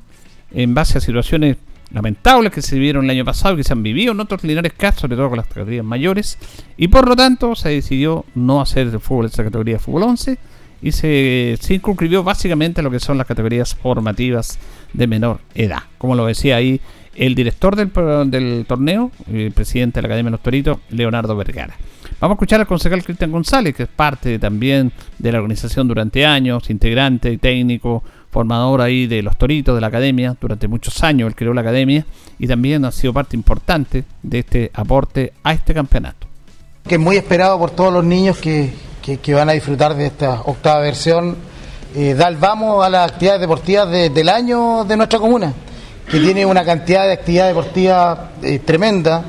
en 0.52 0.74
base 0.74 0.98
a 0.98 1.00
situaciones 1.00 1.56
lamentables 1.90 2.52
que 2.52 2.62
se 2.62 2.74
vivieron 2.76 3.04
el 3.04 3.10
año 3.10 3.24
pasado 3.24 3.54
y 3.54 3.58
que 3.58 3.64
se 3.64 3.72
han 3.72 3.82
vivido 3.82 4.12
en 4.12 4.20
otros 4.20 4.44
Linares 4.44 4.72
casos, 4.74 5.02
sobre 5.02 5.16
todo 5.16 5.28
con 5.30 5.38
las 5.38 5.46
categorías 5.46 5.84
mayores, 5.84 6.38
y 6.76 6.88
por 6.88 7.08
lo 7.08 7.16
tanto 7.16 7.54
se 7.54 7.70
decidió 7.70 8.24
no 8.34 8.60
hacer 8.60 8.90
de 8.90 8.98
fútbol 8.98 9.26
esa 9.26 9.44
categoría 9.44 9.74
de 9.74 9.80
fútbol 9.80 10.04
11 10.04 10.38
y 10.80 10.92
se 10.92 11.58
circunscribió 11.60 12.22
básicamente 12.22 12.80
a 12.80 12.84
lo 12.84 12.90
que 12.90 13.00
son 13.00 13.18
las 13.18 13.26
categorías 13.26 13.74
formativas 13.74 14.58
de 14.92 15.06
menor 15.06 15.40
edad. 15.54 15.82
Como 15.98 16.14
lo 16.14 16.26
decía 16.26 16.56
ahí 16.56 16.80
el 17.16 17.34
director 17.34 17.74
del, 17.74 17.90
del 18.30 18.64
torneo, 18.66 19.10
el 19.32 19.50
presidente 19.50 19.98
de 19.98 20.02
la 20.02 20.06
Academia 20.06 20.28
de 20.28 20.32
los 20.32 20.42
Toritos, 20.42 20.78
Leonardo 20.90 21.34
Vergara. 21.34 21.74
Vamos 22.20 22.34
a 22.34 22.36
escuchar 22.36 22.60
al 22.60 22.66
concejal 22.66 23.04
Cristian 23.04 23.32
González, 23.32 23.74
que 23.74 23.84
es 23.84 23.88
parte 23.88 24.38
también 24.38 24.92
de 25.18 25.32
la 25.32 25.38
organización 25.38 25.88
durante 25.88 26.24
años, 26.24 26.70
integrante 26.70 27.32
y 27.32 27.38
técnico, 27.38 28.02
formador 28.30 28.80
ahí 28.80 29.06
de 29.06 29.22
los 29.22 29.36
Toritos 29.36 29.74
de 29.74 29.80
la 29.80 29.86
Academia, 29.86 30.36
durante 30.40 30.68
muchos 30.68 31.02
años 31.02 31.28
él 31.28 31.34
creó 31.34 31.54
la 31.54 31.62
Academia 31.62 32.04
y 32.38 32.46
también 32.46 32.84
ha 32.84 32.92
sido 32.92 33.12
parte 33.12 33.36
importante 33.36 34.04
de 34.22 34.38
este 34.40 34.70
aporte 34.74 35.32
a 35.42 35.52
este 35.52 35.74
campeonato. 35.74 36.26
Que 36.86 36.94
es 36.94 37.00
muy 37.00 37.16
esperado 37.16 37.58
por 37.58 37.70
todos 37.70 37.92
los 37.92 38.04
niños 38.04 38.38
que, 38.38 38.72
van 39.34 39.48
a 39.48 39.52
disfrutar 39.52 39.94
de 39.94 40.06
esta 40.06 40.42
octava 40.42 40.80
versión. 40.80 41.36
Eh, 41.94 42.14
dar 42.14 42.36
vamos 42.38 42.84
a 42.84 42.90
las 42.90 43.10
actividades 43.12 43.40
deportivas 43.40 43.90
del 43.90 44.28
año 44.28 44.84
de 44.84 44.96
nuestra 44.96 45.18
comuna, 45.18 45.52
que 46.10 46.20
tiene 46.20 46.44
una 46.44 46.64
cantidad 46.64 47.06
de 47.06 47.12
actividades 47.12 47.54
deportivas 47.54 48.18
eh, 48.42 48.58
tremenda 48.58 49.24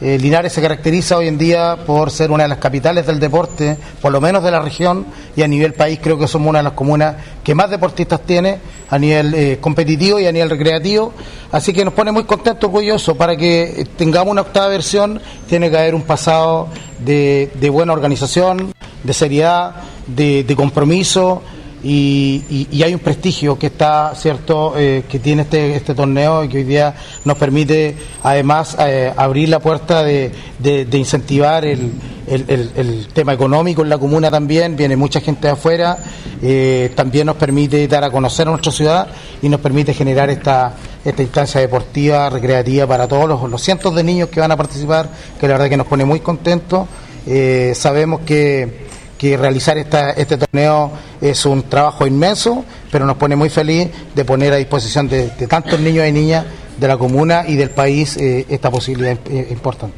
eh, 0.00 0.18
Linares 0.18 0.52
se 0.52 0.60
caracteriza 0.60 1.16
hoy 1.16 1.28
en 1.28 1.38
día 1.38 1.76
por 1.86 2.10
ser 2.10 2.30
una 2.32 2.42
de 2.42 2.48
las 2.48 2.58
capitales 2.58 3.06
del 3.06 3.20
deporte, 3.20 3.76
por 4.02 4.10
lo 4.10 4.20
menos 4.20 4.42
de 4.42 4.50
la 4.50 4.60
región, 4.60 5.06
y 5.36 5.42
a 5.42 5.48
nivel 5.48 5.74
país 5.74 6.00
creo 6.02 6.18
que 6.18 6.26
somos 6.26 6.48
una 6.48 6.58
de 6.58 6.64
las 6.64 6.72
comunas 6.72 7.14
que 7.44 7.54
más 7.54 7.70
deportistas 7.70 8.20
tiene 8.22 8.58
a 8.90 8.98
nivel 8.98 9.34
eh, 9.34 9.58
competitivo 9.60 10.18
y 10.18 10.26
a 10.26 10.32
nivel 10.32 10.50
recreativo. 10.50 11.12
Así 11.52 11.72
que 11.72 11.84
nos 11.84 11.94
pone 11.94 12.10
muy 12.10 12.24
contentos, 12.24 12.64
orgullosos. 12.64 13.16
Para 13.16 13.36
que 13.36 13.86
tengamos 13.96 14.32
una 14.32 14.40
octava 14.40 14.68
versión, 14.68 15.20
tiene 15.48 15.70
que 15.70 15.78
haber 15.78 15.94
un 15.94 16.02
pasado 16.02 16.68
de, 16.98 17.50
buena 17.70 17.92
organización, 17.92 18.74
de 19.04 19.12
seriedad, 19.12 19.76
de 20.06 20.54
compromiso 20.56 21.42
y, 21.84 22.82
hay 22.82 22.94
un 22.94 23.00
prestigio 23.00 23.58
que 23.58 23.66
está 23.66 24.14
cierto 24.14 24.72
eh, 24.76 25.04
que 25.06 25.18
tiene 25.18 25.42
este, 25.42 25.76
este 25.76 25.94
torneo 25.94 26.42
y 26.42 26.48
que 26.48 26.58
hoy 26.58 26.64
día 26.64 26.94
nos 27.24 27.36
permite 27.36 27.94
además 28.22 28.74
eh, 28.80 29.12
abrir 29.14 29.50
la 29.50 29.60
puerta 29.60 30.02
de, 30.02 30.32
incentivar 30.92 31.66
el, 31.66 31.92
tema 33.12 33.34
económico 33.34 33.82
en 33.82 33.90
la 33.90 33.98
comuna 33.98 34.30
también. 34.30 34.76
Viene 34.76 34.96
mucha 34.96 35.20
gente 35.20 35.46
de 35.46 35.52
afuera. 35.52 35.98
Eh, 36.42 36.90
también 36.94 37.26
nos 37.26 37.36
permite 37.36 37.86
dar 37.86 38.04
a 38.04 38.10
conocer 38.10 38.46
a 38.48 38.50
nuestra 38.50 38.72
ciudad 38.72 39.08
y 39.42 39.48
nos 39.48 39.60
permite 39.60 39.92
generar 39.94 40.30
esta 40.30 40.74
esta 41.04 41.22
instancia 41.22 41.60
deportiva 41.60 42.30
recreativa 42.30 42.86
para 42.86 43.06
todos 43.06 43.28
los, 43.28 43.50
los 43.50 43.62
cientos 43.62 43.94
de 43.94 44.02
niños 44.02 44.30
que 44.30 44.40
van 44.40 44.50
a 44.50 44.56
participar 44.56 45.06
que 45.38 45.46
la 45.46 45.54
verdad 45.54 45.68
que 45.68 45.76
nos 45.76 45.86
pone 45.86 46.06
muy 46.06 46.20
contentos. 46.20 46.88
Sabemos 47.74 48.20
que 48.20 48.83
que 49.24 49.38
realizar 49.38 49.78
esta, 49.78 50.10
este 50.10 50.36
torneo 50.36 50.92
es 51.18 51.46
un 51.46 51.62
trabajo 51.62 52.06
inmenso, 52.06 52.62
pero 52.92 53.06
nos 53.06 53.16
pone 53.16 53.34
muy 53.36 53.48
feliz 53.48 53.88
de 54.14 54.22
poner 54.22 54.52
a 54.52 54.56
disposición 54.56 55.08
de, 55.08 55.28
tantos 55.48 55.80
niños 55.80 56.06
y 56.06 56.12
niñas 56.12 56.44
de 56.78 56.88
la 56.88 56.98
comuna 56.98 57.44
y 57.48 57.56
del 57.56 57.70
país 57.70 58.18
eh, 58.18 58.44
esta 58.50 58.70
posibilidad 58.70 59.18
eh, 59.30 59.48
importante. 59.50 59.96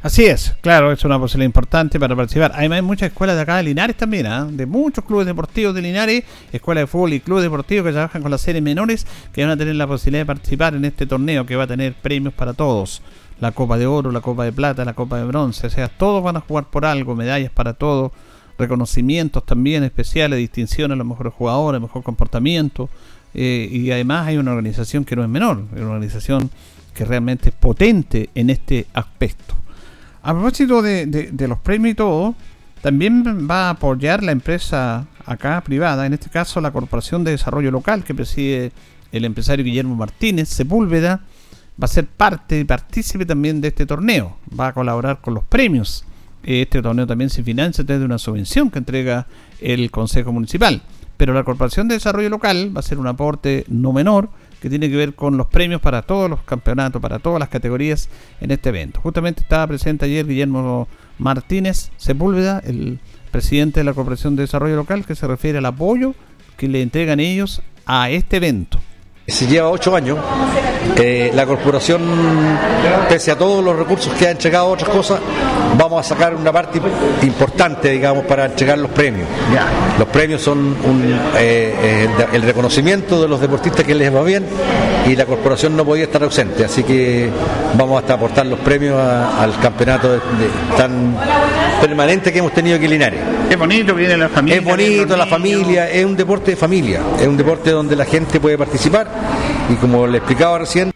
Así 0.00 0.26
es, 0.26 0.54
claro, 0.60 0.92
es 0.92 1.04
una 1.04 1.18
posibilidad 1.18 1.46
importante 1.46 1.98
para 1.98 2.14
participar. 2.14 2.52
Además 2.54 2.76
hay 2.76 2.82
muchas 2.82 3.08
escuelas 3.10 3.34
de 3.34 3.42
acá 3.42 3.56
de 3.56 3.64
Linares 3.64 3.96
también, 3.96 4.26
¿ah? 4.26 4.46
de 4.48 4.64
muchos 4.64 5.04
clubes 5.04 5.26
deportivos 5.26 5.74
de 5.74 5.82
Linares, 5.82 6.22
escuelas 6.52 6.82
de 6.82 6.86
fútbol 6.86 7.14
y 7.14 7.20
clubes 7.20 7.42
deportivos 7.42 7.86
que 7.86 7.92
trabajan 7.92 8.22
con 8.22 8.30
las 8.30 8.42
series 8.42 8.62
menores, 8.62 9.08
que 9.32 9.42
van 9.42 9.50
a 9.50 9.56
tener 9.56 9.74
la 9.74 9.88
posibilidad 9.88 10.22
de 10.22 10.26
participar 10.26 10.74
en 10.76 10.84
este 10.84 11.06
torneo 11.06 11.44
que 11.46 11.56
va 11.56 11.64
a 11.64 11.68
tener 11.68 11.94
premios 11.94 12.32
para 12.32 12.52
todos. 12.52 13.02
La 13.40 13.50
Copa 13.50 13.76
de 13.76 13.86
Oro, 13.86 14.12
la 14.12 14.20
Copa 14.20 14.44
de 14.44 14.52
Plata, 14.52 14.84
la 14.84 14.94
Copa 14.94 15.18
de 15.18 15.24
Bronce, 15.24 15.66
o 15.66 15.70
sea, 15.70 15.88
todos 15.88 16.22
van 16.22 16.36
a 16.36 16.40
jugar 16.40 16.66
por 16.66 16.84
algo, 16.84 17.16
medallas 17.16 17.50
para 17.50 17.72
todos 17.72 18.12
reconocimientos 18.58 19.44
también 19.44 19.84
especiales, 19.84 20.38
distinciones 20.38 20.94
a 20.94 20.98
los 20.98 21.06
mejores 21.06 21.32
jugadores, 21.32 21.80
mejor 21.80 22.02
comportamiento. 22.02 22.88
Eh, 23.34 23.68
y 23.70 23.90
además 23.90 24.28
hay 24.28 24.36
una 24.36 24.52
organización 24.52 25.04
que 25.04 25.16
no 25.16 25.22
es 25.22 25.28
menor, 25.28 25.64
una 25.72 25.86
organización 25.86 26.50
que 26.94 27.04
realmente 27.04 27.48
es 27.48 27.54
potente 27.54 28.30
en 28.34 28.50
este 28.50 28.86
aspecto. 28.92 29.54
A 30.22 30.32
propósito 30.32 30.82
de, 30.82 31.32
los 31.48 31.58
premios 31.58 31.92
y 31.92 31.94
todo, 31.94 32.34
también 32.80 33.48
va 33.50 33.68
a 33.68 33.70
apoyar 33.70 34.22
la 34.22 34.32
empresa 34.32 35.06
acá 35.24 35.60
privada, 35.62 36.06
en 36.06 36.12
este 36.12 36.30
caso 36.30 36.60
la 36.60 36.70
Corporación 36.70 37.24
de 37.24 37.32
Desarrollo 37.32 37.70
Local 37.70 38.04
que 38.04 38.14
preside 38.14 38.72
el 39.10 39.24
empresario 39.24 39.64
Guillermo 39.64 39.96
Martínez 39.96 40.48
Sepúlveda, 40.48 41.22
va 41.80 41.84
a 41.84 41.88
ser 41.88 42.06
parte 42.06 42.60
y 42.60 42.64
partícipe 42.64 43.24
también 43.24 43.60
de 43.60 43.68
este 43.68 43.86
torneo, 43.86 44.36
va 44.58 44.68
a 44.68 44.72
colaborar 44.72 45.20
con 45.20 45.34
los 45.34 45.44
premios 45.44 46.04
este 46.42 46.82
torneo 46.82 47.06
también 47.06 47.30
se 47.30 47.42
financia 47.42 47.84
desde 47.84 48.04
una 48.04 48.18
subvención 48.18 48.70
que 48.70 48.78
entrega 48.78 49.26
el 49.60 49.90
Consejo 49.90 50.32
Municipal. 50.32 50.82
Pero 51.16 51.34
la 51.34 51.44
Corporación 51.44 51.88
de 51.88 51.94
Desarrollo 51.94 52.28
Local 52.30 52.74
va 52.74 52.80
a 52.80 52.82
ser 52.82 52.98
un 52.98 53.06
aporte 53.06 53.64
no 53.68 53.92
menor 53.92 54.28
que 54.60 54.70
tiene 54.70 54.88
que 54.88 54.96
ver 54.96 55.14
con 55.14 55.36
los 55.36 55.48
premios 55.48 55.80
para 55.80 56.02
todos 56.02 56.30
los 56.30 56.40
campeonatos, 56.42 57.02
para 57.02 57.18
todas 57.18 57.40
las 57.40 57.48
categorías 57.48 58.08
en 58.40 58.50
este 58.50 58.70
evento. 58.70 59.00
Justamente 59.00 59.42
estaba 59.42 59.66
presente 59.66 60.04
ayer 60.04 60.26
Guillermo 60.26 60.88
Martínez 61.18 61.90
Sepúlveda, 61.96 62.60
el 62.64 62.98
presidente 63.30 63.80
de 63.80 63.84
la 63.84 63.94
Corporación 63.94 64.36
de 64.36 64.42
Desarrollo 64.42 64.76
Local, 64.76 65.04
que 65.04 65.14
se 65.14 65.26
refiere 65.26 65.58
al 65.58 65.66
apoyo 65.66 66.14
que 66.56 66.68
le 66.68 66.82
entregan 66.82 67.18
ellos 67.18 67.62
a 67.86 68.10
este 68.10 68.36
evento. 68.36 68.78
Se 69.26 69.46
lleva 69.46 69.70
ocho 69.70 69.94
años. 69.94 70.18
Eh, 70.96 71.30
la 71.32 71.46
corporación, 71.46 72.02
pese 73.08 73.30
a 73.30 73.38
todos 73.38 73.64
los 73.64 73.76
recursos 73.76 74.12
que 74.14 74.26
ha 74.26 74.30
entregado 74.32 74.66
otras 74.66 74.90
cosas, 74.90 75.20
vamos 75.78 76.04
a 76.04 76.08
sacar 76.08 76.34
una 76.34 76.52
parte 76.52 76.80
importante, 77.22 77.90
digamos, 77.90 78.24
para 78.24 78.46
entregar 78.46 78.78
los 78.78 78.90
premios. 78.90 79.28
Los 79.96 80.08
premios 80.08 80.42
son 80.42 80.76
eh, 81.36 81.74
eh, 81.82 82.08
el 82.32 82.42
reconocimiento 82.42 83.22
de 83.22 83.28
los 83.28 83.40
deportistas 83.40 83.86
que 83.86 83.94
les 83.94 84.12
va 84.12 84.22
bien 84.22 84.44
y 85.06 85.14
la 85.14 85.24
corporación 85.24 85.76
no 85.76 85.84
podía 85.84 86.04
estar 86.04 86.22
ausente, 86.24 86.64
así 86.64 86.82
que 86.82 87.30
vamos 87.74 88.00
hasta 88.00 88.14
aportar 88.14 88.46
los 88.46 88.58
premios 88.58 89.00
al 89.00 89.56
campeonato 89.60 90.20
tan 90.76 91.16
permanente 91.82 92.32
que 92.32 92.38
hemos 92.38 92.52
tenido 92.52 92.76
aquí 92.76 92.84
en 92.84 92.92
Linares. 92.92 93.20
Es 93.50 93.58
bonito, 93.58 93.92
viene 93.92 94.16
la 94.16 94.28
familia. 94.28 94.58
Es 94.58 94.64
bonito, 94.64 95.16
la 95.16 95.26
familia, 95.26 95.90
es 95.90 96.04
un 96.04 96.16
deporte 96.16 96.52
de 96.52 96.56
familia, 96.56 97.00
es 97.20 97.26
un 97.26 97.36
deporte 97.36 97.70
donde 97.72 97.96
la 97.96 98.04
gente 98.04 98.38
puede 98.38 98.56
participar 98.56 99.08
y 99.68 99.74
como 99.74 100.06
le 100.06 100.18
explicaba 100.18 100.60
recién, 100.60 100.92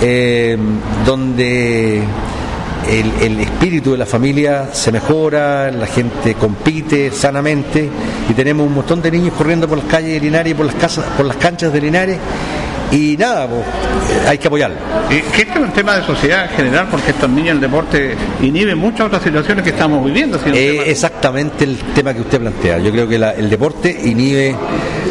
eh, 0.00 0.56
donde 1.04 2.04
el, 2.88 3.12
el, 3.20 3.40
espíritu 3.40 3.92
de 3.92 3.98
la 3.98 4.06
familia 4.06 4.68
se 4.72 4.92
mejora, 4.92 5.72
la 5.72 5.88
gente 5.88 6.34
compite 6.34 7.10
sanamente 7.10 7.90
y 8.30 8.32
tenemos 8.32 8.64
un 8.64 8.74
montón 8.74 9.02
de 9.02 9.10
niños 9.10 9.34
corriendo 9.36 9.68
por 9.68 9.78
las 9.78 9.88
calles 9.88 10.12
de 10.12 10.20
Linares 10.20 10.52
y 10.52 10.54
por 10.54 10.66
las 10.66 10.76
casas, 10.76 11.04
por 11.16 11.26
las 11.26 11.36
canchas 11.36 11.72
de 11.72 11.80
Linares 11.80 12.18
y 12.90 13.16
nada, 13.16 13.46
pues, 13.46 13.62
hay 14.26 14.38
que 14.38 14.46
apoyarlo. 14.46 14.76
Eh, 15.10 15.24
que 15.34 15.42
esto 15.42 15.58
es 15.58 15.64
un 15.64 15.72
tema 15.72 15.96
de 15.96 16.06
sociedad 16.06 16.44
en 16.44 16.56
general, 16.56 16.88
porque 16.90 17.10
estos 17.10 17.28
niños 17.28 17.54
el 17.54 17.60
deporte 17.60 18.16
inhibe 18.42 18.74
muchas 18.74 19.06
otras 19.06 19.22
situaciones 19.22 19.64
que 19.64 19.70
estamos 19.70 20.04
viviendo. 20.04 20.38
Eh, 20.46 20.84
exactamente 20.86 21.64
el 21.64 21.76
tema 21.94 22.14
que 22.14 22.20
usted 22.20 22.40
plantea. 22.40 22.78
Yo 22.78 22.90
creo 22.90 23.08
que 23.08 23.18
la, 23.18 23.32
el 23.32 23.50
deporte 23.50 23.90
inhibe 24.04 24.54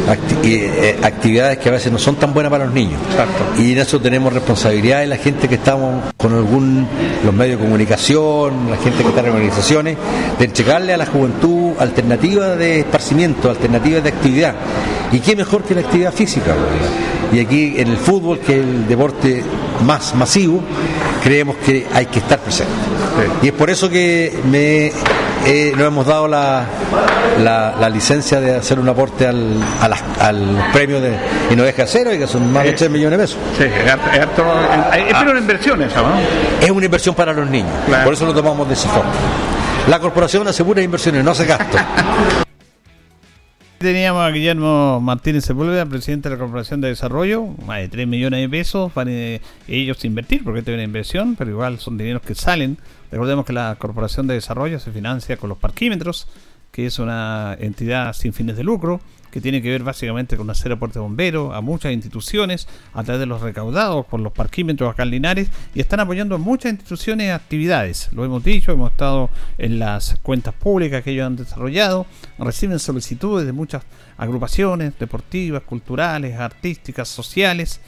acti 0.08 0.54
eh, 0.54 0.98
actividades 1.02 1.58
que 1.58 1.68
a 1.68 1.72
veces 1.72 1.92
no 1.92 1.98
son 1.98 2.16
tan 2.16 2.32
buenas 2.32 2.50
para 2.50 2.64
los 2.64 2.74
niños. 2.74 3.00
Exacto. 3.10 3.62
Y 3.62 3.72
en 3.72 3.78
eso 3.78 4.00
tenemos 4.00 4.32
responsabilidad 4.32 5.00
de 5.00 5.06
la 5.06 5.16
gente 5.16 5.48
que 5.48 5.56
estamos 5.56 6.02
con 6.16 6.34
algún, 6.34 6.86
los 7.24 7.34
medios 7.34 7.58
de 7.58 7.64
comunicación, 7.64 8.70
la 8.70 8.76
gente 8.76 9.02
que 9.02 9.08
está 9.08 9.20
en 9.20 9.28
organizaciones, 9.28 9.96
de 10.38 10.44
entregarle 10.44 10.94
a 10.94 10.96
la 10.96 11.06
juventud 11.06 11.72
alternativas 11.78 12.58
de 12.58 12.80
esparcimiento, 12.80 13.50
alternativas 13.50 14.02
de 14.02 14.08
actividad. 14.08 14.54
Y 15.12 15.20
qué 15.20 15.36
mejor 15.36 15.62
que 15.62 15.74
la 15.74 15.80
actividad 15.80 16.12
física. 16.12 16.54
Y 17.32 17.40
aquí 17.40 17.74
en 17.76 17.88
el 17.88 17.96
fútbol, 17.96 18.38
que 18.38 18.58
es 18.58 18.64
el 18.64 18.88
deporte 18.88 19.42
más 19.84 20.14
masivo, 20.14 20.62
creemos 21.22 21.56
que 21.56 21.86
hay 21.92 22.06
que 22.06 22.20
estar 22.20 22.38
presente. 22.38 22.72
Sí. 22.72 23.46
Y 23.46 23.48
es 23.48 23.52
por 23.52 23.70
eso 23.70 23.90
que 23.90 24.32
me, 24.50 24.92
eh, 25.46 25.72
nos 25.76 25.86
hemos 25.86 26.06
dado 26.06 26.28
la, 26.28 26.64
la, 27.42 27.74
la, 27.78 27.88
licencia 27.88 28.40
de 28.40 28.56
hacer 28.56 28.78
un 28.78 28.88
aporte 28.88 29.26
al, 29.26 29.60
al 29.80 30.70
premio 30.72 31.00
de 31.00 31.16
y 31.50 31.56
no 31.56 31.64
deja 31.64 31.86
cero, 31.86 32.12
y 32.12 32.18
que 32.18 32.26
son 32.26 32.52
más 32.52 32.64
de 32.64 32.72
3 32.72 32.90
millones 32.90 33.18
de 33.18 33.24
pesos. 33.24 33.38
Sí, 33.56 33.64
es, 33.64 33.90
harto, 33.90 34.42
es, 34.94 35.16
es 35.16 35.22
una 35.22 35.38
inversión 35.38 35.82
esa, 35.82 36.02
¿no? 36.02 36.14
Es 36.60 36.70
una 36.70 36.84
inversión 36.84 37.14
para 37.14 37.32
los 37.32 37.48
niños, 37.48 37.72
claro. 37.86 38.04
por 38.04 38.14
eso 38.14 38.26
lo 38.26 38.34
tomamos 38.34 38.68
de 38.68 38.74
esa 38.74 38.88
forma. 38.88 39.10
La 39.88 39.98
corporación 40.00 40.46
asegura 40.48 40.82
inversiones, 40.82 41.24
no 41.24 41.30
hace 41.30 41.46
gasto. 41.46 41.78
Teníamos 43.78 44.22
a 44.22 44.30
Guillermo 44.32 45.00
Martínez 45.00 45.44
Sepúlveda, 45.44 45.86
presidente 45.86 46.28
de 46.28 46.34
la 46.34 46.40
Corporación 46.40 46.80
de 46.80 46.88
Desarrollo, 46.88 47.46
más 47.64 47.78
de 47.78 47.88
3 47.88 48.08
millones 48.08 48.40
de 48.40 48.48
pesos 48.48 48.92
van 48.92 49.06
eh, 49.08 49.40
ellos 49.68 50.04
invertir, 50.04 50.42
porque 50.42 50.58
es 50.58 50.66
una 50.66 50.82
inversión, 50.82 51.36
pero 51.36 51.52
igual 51.52 51.78
son 51.78 51.96
dineros 51.96 52.22
que 52.22 52.34
salen. 52.34 52.76
Recordemos 53.12 53.46
que 53.46 53.52
la 53.52 53.76
Corporación 53.78 54.26
de 54.26 54.34
Desarrollo 54.34 54.80
se 54.80 54.90
financia 54.90 55.36
con 55.36 55.48
los 55.48 55.58
parquímetros, 55.58 56.26
que 56.70 56.86
es 56.86 56.98
una 56.98 57.56
entidad 57.58 58.12
sin 58.12 58.32
fines 58.32 58.56
de 58.56 58.64
lucro, 58.64 59.00
que 59.30 59.40
tiene 59.40 59.60
que 59.60 59.70
ver 59.70 59.82
básicamente 59.82 60.36
con 60.36 60.48
hacer 60.50 60.72
aporte 60.72 60.94
de 60.94 61.02
bomberos 61.02 61.54
a 61.54 61.60
muchas 61.60 61.92
instituciones 61.92 62.66
a 62.94 63.02
través 63.04 63.20
de 63.20 63.26
los 63.26 63.40
recaudados 63.40 64.06
por 64.06 64.20
los 64.20 64.32
parquímetros 64.32 64.90
acá 64.90 65.02
en 65.02 65.10
Linares 65.10 65.50
y 65.74 65.80
están 65.80 66.00
apoyando 66.00 66.34
a 66.34 66.38
muchas 66.38 66.72
instituciones 66.72 67.32
actividades. 67.32 68.10
Lo 68.12 68.24
hemos 68.24 68.42
dicho, 68.42 68.72
hemos 68.72 68.90
estado 68.90 69.30
en 69.58 69.78
las 69.78 70.16
cuentas 70.22 70.54
públicas 70.54 71.02
que 71.02 71.10
ellos 71.10 71.26
han 71.26 71.36
desarrollado, 71.36 72.06
reciben 72.38 72.78
solicitudes 72.78 73.46
de 73.46 73.52
muchas 73.52 73.82
agrupaciones 74.16 74.98
deportivas, 74.98 75.62
culturales, 75.62 76.38
artísticas, 76.38 77.08
sociales 77.08 77.80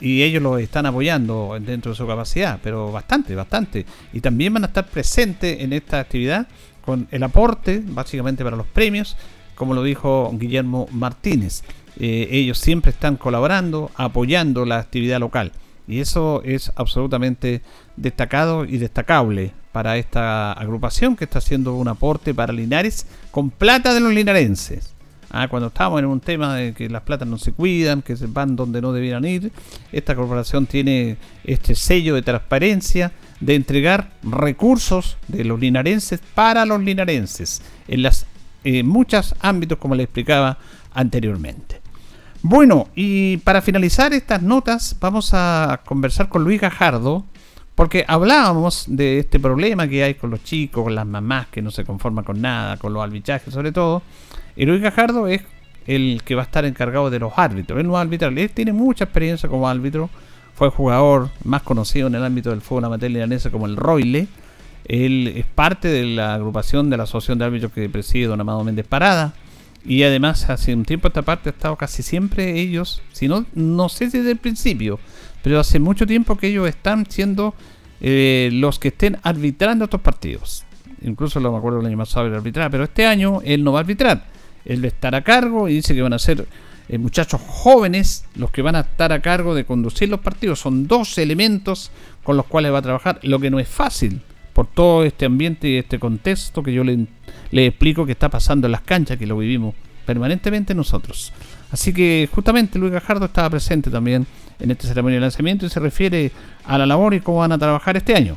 y 0.00 0.22
ellos 0.22 0.42
lo 0.42 0.58
están 0.58 0.84
apoyando 0.86 1.56
dentro 1.60 1.92
de 1.92 1.96
su 1.96 2.06
capacidad, 2.06 2.58
pero 2.60 2.90
bastante, 2.90 3.36
bastante. 3.36 3.86
Y 4.12 4.20
también 4.20 4.52
van 4.52 4.64
a 4.64 4.66
estar 4.66 4.86
presentes 4.88 5.60
en 5.60 5.72
esta 5.72 6.00
actividad 6.00 6.48
con 6.84 7.08
el 7.10 7.22
aporte, 7.22 7.82
básicamente 7.84 8.44
para 8.44 8.56
los 8.56 8.66
premios, 8.66 9.16
como 9.54 9.74
lo 9.74 9.82
dijo 9.82 10.30
Guillermo 10.34 10.88
Martínez. 10.92 11.62
Eh, 11.98 12.28
ellos 12.30 12.58
siempre 12.58 12.90
están 12.90 13.16
colaborando, 13.16 13.90
apoyando 13.94 14.64
la 14.64 14.78
actividad 14.78 15.20
local. 15.20 15.52
Y 15.86 16.00
eso 16.00 16.42
es 16.44 16.72
absolutamente 16.76 17.62
destacado 17.96 18.64
y 18.64 18.78
destacable 18.78 19.52
para 19.72 19.96
esta 19.96 20.52
agrupación 20.52 21.16
que 21.16 21.24
está 21.24 21.38
haciendo 21.38 21.74
un 21.74 21.88
aporte 21.88 22.34
para 22.34 22.52
Linares 22.52 23.06
con 23.30 23.50
plata 23.50 23.94
de 23.94 24.00
los 24.00 24.12
linarenses. 24.12 24.91
Ah, 25.34 25.48
cuando 25.48 25.68
estamos 25.68 25.98
en 25.98 26.04
un 26.04 26.20
tema 26.20 26.56
de 26.56 26.74
que 26.74 26.90
las 26.90 27.02
platas 27.02 27.26
no 27.26 27.38
se 27.38 27.52
cuidan, 27.52 28.02
que 28.02 28.16
se 28.18 28.26
van 28.26 28.54
donde 28.54 28.82
no 28.82 28.92
debieran 28.92 29.24
ir, 29.24 29.50
esta 29.90 30.14
corporación 30.14 30.66
tiene 30.66 31.16
este 31.42 31.74
sello 31.74 32.14
de 32.14 32.20
transparencia 32.20 33.12
de 33.40 33.54
entregar 33.54 34.10
recursos 34.22 35.16
de 35.28 35.44
los 35.44 35.58
linarenses 35.58 36.20
para 36.34 36.66
los 36.66 36.82
linarenses 36.82 37.62
en 37.88 38.02
las 38.02 38.26
en 38.64 38.86
muchos 38.86 39.34
ámbitos, 39.40 39.78
como 39.78 39.94
le 39.94 40.04
explicaba 40.04 40.58
anteriormente. 40.92 41.80
Bueno, 42.42 42.88
y 42.94 43.38
para 43.38 43.62
finalizar 43.62 44.12
estas 44.12 44.42
notas, 44.42 44.96
vamos 45.00 45.30
a 45.32 45.80
conversar 45.84 46.28
con 46.28 46.44
Luis 46.44 46.60
Gajardo, 46.60 47.24
porque 47.74 48.04
hablábamos 48.06 48.84
de 48.86 49.18
este 49.18 49.40
problema 49.40 49.88
que 49.88 50.04
hay 50.04 50.14
con 50.14 50.30
los 50.30 50.44
chicos, 50.44 50.84
con 50.84 50.94
las 50.94 51.06
mamás 51.06 51.46
que 51.48 51.62
no 51.62 51.70
se 51.70 51.84
conforman 51.84 52.24
con 52.24 52.40
nada, 52.40 52.76
con 52.76 52.92
los 52.92 53.02
arbitrajes 53.02 53.52
sobre 53.52 53.72
todo. 53.72 54.02
Y 54.56 54.66
Luis 54.66 54.82
Gajardo 54.82 55.26
es 55.26 55.42
el 55.86 56.22
que 56.24 56.34
va 56.34 56.42
a 56.42 56.44
estar 56.44 56.64
encargado 56.64 57.10
de 57.10 57.18
los 57.18 57.32
árbitros. 57.36 57.80
Él 57.80 57.86
no 57.86 57.96
arbitral, 57.96 58.36
él 58.36 58.50
tiene 58.50 58.72
mucha 58.72 59.04
experiencia 59.04 59.48
como 59.48 59.68
árbitro. 59.68 60.10
Fue 60.54 60.68
jugador 60.68 61.30
más 61.44 61.62
conocido 61.62 62.08
en 62.08 62.14
el 62.14 62.24
ámbito 62.24 62.50
del 62.50 62.60
fútbol 62.60 62.84
amateur 62.84 63.10
libanesa 63.10 63.50
como 63.50 63.66
el 63.66 63.76
Royle 63.76 64.28
él 64.84 65.32
es 65.36 65.46
parte 65.46 65.88
de 65.88 66.04
la 66.04 66.34
agrupación 66.34 66.90
de 66.90 66.96
la 66.96 67.04
Asociación 67.04 67.38
de 67.38 67.44
Árbitros 67.44 67.72
que 67.72 67.88
preside 67.88 68.26
don 68.26 68.40
Amado 68.40 68.64
Méndez 68.64 68.86
Parada. 68.86 69.34
Y 69.84 70.02
además, 70.04 70.48
hace 70.48 70.74
un 70.74 70.84
tiempo 70.84 71.08
esta 71.08 71.22
parte 71.22 71.48
ha 71.48 71.52
estado 71.52 71.76
casi 71.76 72.02
siempre 72.02 72.60
ellos, 72.60 73.02
si 73.12 73.26
no, 73.26 73.46
no 73.54 73.88
sé 73.88 74.10
si 74.10 74.18
desde 74.18 74.30
el 74.30 74.38
principio, 74.38 75.00
pero 75.42 75.60
hace 75.60 75.78
mucho 75.78 76.06
tiempo 76.06 76.36
que 76.36 76.48
ellos 76.48 76.68
están 76.68 77.06
siendo 77.08 77.54
eh, 78.00 78.50
los 78.52 78.78
que 78.78 78.88
estén 78.88 79.18
arbitrando 79.22 79.84
estos 79.84 80.00
partidos. 80.00 80.64
Incluso 81.02 81.40
lo 81.40 81.52
me 81.52 81.58
acuerdo 81.58 81.80
el 81.80 81.86
año 81.86 81.98
pasado 81.98 82.30
de 82.30 82.36
arbitrar, 82.36 82.70
pero 82.70 82.84
este 82.84 83.06
año 83.06 83.40
él 83.44 83.64
no 83.64 83.72
va 83.72 83.80
a 83.80 83.82
arbitrar. 83.82 84.24
Él 84.64 84.80
va 84.80 84.86
a 84.86 84.88
estar 84.88 85.14
a 85.14 85.22
cargo 85.22 85.68
y 85.68 85.74
dice 85.74 85.94
que 85.94 86.02
van 86.02 86.12
a 86.12 86.18
ser 86.18 86.46
eh, 86.88 86.98
muchachos 86.98 87.40
jóvenes 87.46 88.24
los 88.36 88.50
que 88.50 88.62
van 88.62 88.76
a 88.76 88.80
estar 88.80 89.12
a 89.12 89.20
cargo 89.20 89.54
de 89.54 89.64
conducir 89.64 90.08
los 90.08 90.20
partidos. 90.20 90.60
Son 90.60 90.86
dos 90.86 91.18
elementos 91.18 91.90
con 92.22 92.36
los 92.36 92.46
cuales 92.46 92.72
va 92.72 92.78
a 92.78 92.82
trabajar, 92.82 93.18
lo 93.22 93.40
que 93.40 93.50
no 93.50 93.58
es 93.58 93.68
fácil 93.68 94.20
por 94.52 94.66
todo 94.66 95.04
este 95.04 95.24
ambiente 95.24 95.68
y 95.68 95.78
este 95.78 95.98
contexto 95.98 96.62
que 96.62 96.72
yo 96.72 96.84
le, 96.84 97.06
le 97.50 97.66
explico 97.66 98.04
que 98.04 98.12
está 98.12 98.28
pasando 98.28 98.66
en 98.66 98.72
las 98.72 98.82
canchas, 98.82 99.16
que 99.16 99.26
lo 99.26 99.38
vivimos 99.38 99.74
permanentemente 100.04 100.74
nosotros. 100.74 101.32
Así 101.70 101.92
que 101.92 102.28
justamente 102.32 102.78
Luis 102.78 102.92
Gajardo 102.92 103.26
estaba 103.26 103.48
presente 103.50 103.90
también 103.90 104.26
en 104.62 104.70
esta 104.70 104.86
ceremonia 104.86 105.16
de 105.16 105.22
lanzamiento 105.22 105.66
y 105.66 105.68
se 105.68 105.80
refiere 105.80 106.30
a 106.66 106.78
la 106.78 106.86
labor 106.86 107.14
y 107.14 107.20
cómo 107.20 107.38
van 107.38 107.52
a 107.52 107.58
trabajar 107.58 107.96
este 107.96 108.14
año. 108.14 108.36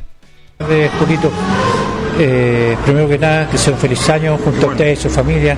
De 0.60 0.90
poquito, 1.00 1.32
eh, 2.20 2.76
primero 2.84 3.08
que 3.08 3.18
nada, 3.18 3.50
que 3.50 3.58
sea 3.58 3.74
un 3.74 3.80
feliz 3.80 4.10
año 4.10 4.38
junto 4.38 4.68
a 4.68 4.70
usted 4.72 4.94
y 4.94 4.96
su 4.96 5.10
familia. 5.10 5.58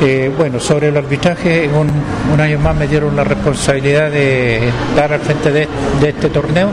Eh, 0.00 0.30
bueno, 0.36 0.60
sobre 0.60 0.88
el 0.88 0.96
arbitraje, 0.96 1.68
un, 1.68 1.90
un, 2.32 2.40
año 2.40 2.58
más 2.60 2.74
me 2.76 2.86
dieron 2.86 3.16
la 3.16 3.24
responsabilidad 3.24 4.10
de 4.12 4.68
estar 4.68 5.12
al 5.12 5.20
frente 5.20 5.50
de, 5.50 5.68
de 6.00 6.08
este 6.10 6.28
torneo, 6.28 6.70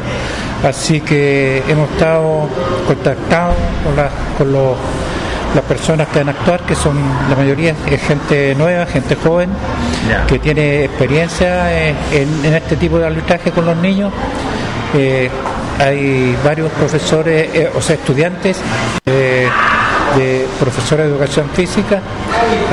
así 0.63 1.01
que 1.01 1.63
hemos 1.67 1.89
estado 1.89 2.47
contactados 2.87 3.55
con, 3.83 3.95
la, 3.95 4.09
con 4.37 4.51
los, 4.51 4.77
las 5.55 5.63
personas 5.63 6.09
que 6.09 6.19
van 6.19 6.27
a 6.27 6.31
actuar, 6.31 6.61
que 6.61 6.75
son 6.75 6.97
la 7.29 7.35
mayoría 7.35 7.73
es 7.89 8.01
gente 8.01 8.53
nueva, 8.55 8.85
gente 8.85 9.15
joven, 9.15 9.49
yeah. 10.07 10.27
que 10.27 10.37
tiene 10.37 10.83
experiencia 10.83 11.87
en, 11.87 11.95
en, 12.11 12.53
este 12.53 12.75
tipo 12.75 12.99
de 12.99 13.07
arbitraje 13.07 13.51
con 13.51 13.65
los 13.65 13.77
niños. 13.77 14.11
Eh, 14.93 15.29
hay 15.79 16.37
varios 16.43 16.71
profesores, 16.71 17.49
eh, 17.53 17.71
o 17.73 17.81
sea, 17.81 17.95
estudiantes. 17.95 18.57
Eh, 19.05 19.47
de 20.17 20.47
profesores 20.59 21.07
de 21.07 21.11
educación 21.11 21.49
física, 21.49 21.99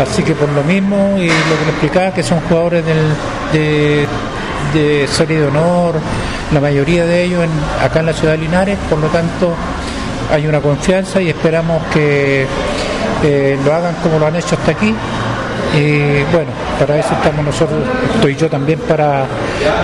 así 0.01 0.23
que 0.23 0.33
por 0.33 0.49
lo 0.51 0.63
mismo 0.63 1.17
y 1.17 1.27
lo 1.27 1.59
que 1.59 1.65
le 1.65 1.71
explicaba 1.71 2.15
que 2.15 2.23
son 2.23 2.41
jugadores 2.43 2.85
del, 2.85 2.99
de, 3.53 4.07
de 4.73 5.09
serie 5.09 5.41
de 5.41 5.47
honor, 5.49 5.95
la 6.53 6.61
mayoría 6.61 7.05
de 7.05 7.25
ellos 7.25 7.43
en, 7.43 7.51
acá 7.85 8.01
en 8.01 8.07
la 8.07 8.13
ciudad 8.13 8.35
de 8.35 8.39
Linares, 8.39 8.79
por 8.89 8.99
lo 8.99 9.09
tanto 9.09 9.57
hay 10.33 10.47
una 10.47 10.61
confianza 10.61 11.21
y 11.21 11.29
esperamos 11.29 11.83
que 11.93 12.47
eh, 13.23 13.59
lo 13.65 13.73
hagan 13.73 13.95
como 14.03 14.19
lo 14.19 14.27
han 14.27 14.37
hecho 14.37 14.55
hasta 14.55 14.73
aquí 14.73 14.95
y 15.75 16.23
bueno, 16.25 16.51
para 16.79 16.99
eso 16.99 17.15
estamos 17.15 17.45
nosotros, 17.45 17.81
estoy 18.15 18.37
yo 18.37 18.49
también 18.51 18.79
para 18.81 19.25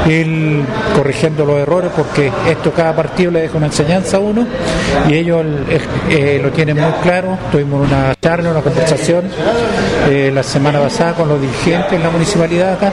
ir 0.06 0.62
corrigiendo 0.94 1.46
los 1.46 1.58
errores, 1.60 1.90
porque 1.96 2.30
esto 2.46 2.72
cada 2.72 2.94
partido 2.94 3.30
le 3.30 3.42
deja 3.42 3.56
una 3.56 3.66
enseñanza 3.66 4.18
a 4.18 4.20
uno 4.20 4.46
y 5.08 5.14
ellos 5.14 5.44
eh, 6.10 6.40
lo 6.42 6.50
tienen 6.50 6.78
muy 6.78 6.92
claro. 7.02 7.38
Tuvimos 7.50 7.88
una 7.88 8.14
charla, 8.20 8.50
una 8.50 8.60
conversación 8.60 9.24
eh, 10.10 10.30
la 10.34 10.42
semana 10.42 10.78
pasada 10.78 11.14
con 11.14 11.28
los 11.28 11.40
dirigentes 11.40 11.92
en 11.92 12.02
la 12.02 12.10
municipalidad 12.10 12.74
acá. 12.74 12.92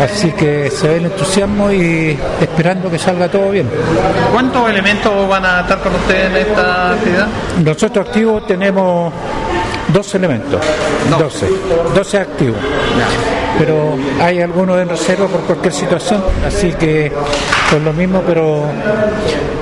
Así 0.00 0.30
que 0.32 0.70
se 0.70 0.88
ve 0.88 0.96
el 0.96 1.06
entusiasmo 1.06 1.70
y 1.72 2.18
esperando 2.40 2.90
que 2.90 2.98
salga 2.98 3.28
todo 3.28 3.50
bien. 3.50 3.68
¿Cuántos 4.32 4.68
elementos 4.68 5.28
van 5.28 5.46
a 5.46 5.60
estar 5.60 5.78
con 5.80 5.94
ustedes 5.94 6.26
en 6.26 6.36
esta 6.36 6.90
actividad? 6.90 7.26
nosotros 7.64 8.06
activos 8.06 8.46
tenemos 8.46 9.12
dos 9.88 10.14
elementos, 10.14 10.60
12, 11.18 11.48
12 11.94 12.18
activos. 12.18 12.58
Pero 13.58 13.96
hay 14.20 14.40
algunos 14.40 14.78
en 14.80 14.88
reserva 14.88 15.26
por 15.26 15.40
cualquier 15.42 15.72
situación, 15.72 16.22
así 16.46 16.72
que 16.72 17.06
es 17.06 17.82
lo 17.82 17.92
mismo, 17.92 18.22
pero 18.26 18.64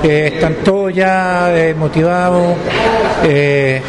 eh, 0.03 0.31
están 0.33 0.55
todos 0.63 0.93
ya 0.93 1.55
eh, 1.55 1.73
motivados, 1.73 2.55
eh, 3.23 3.81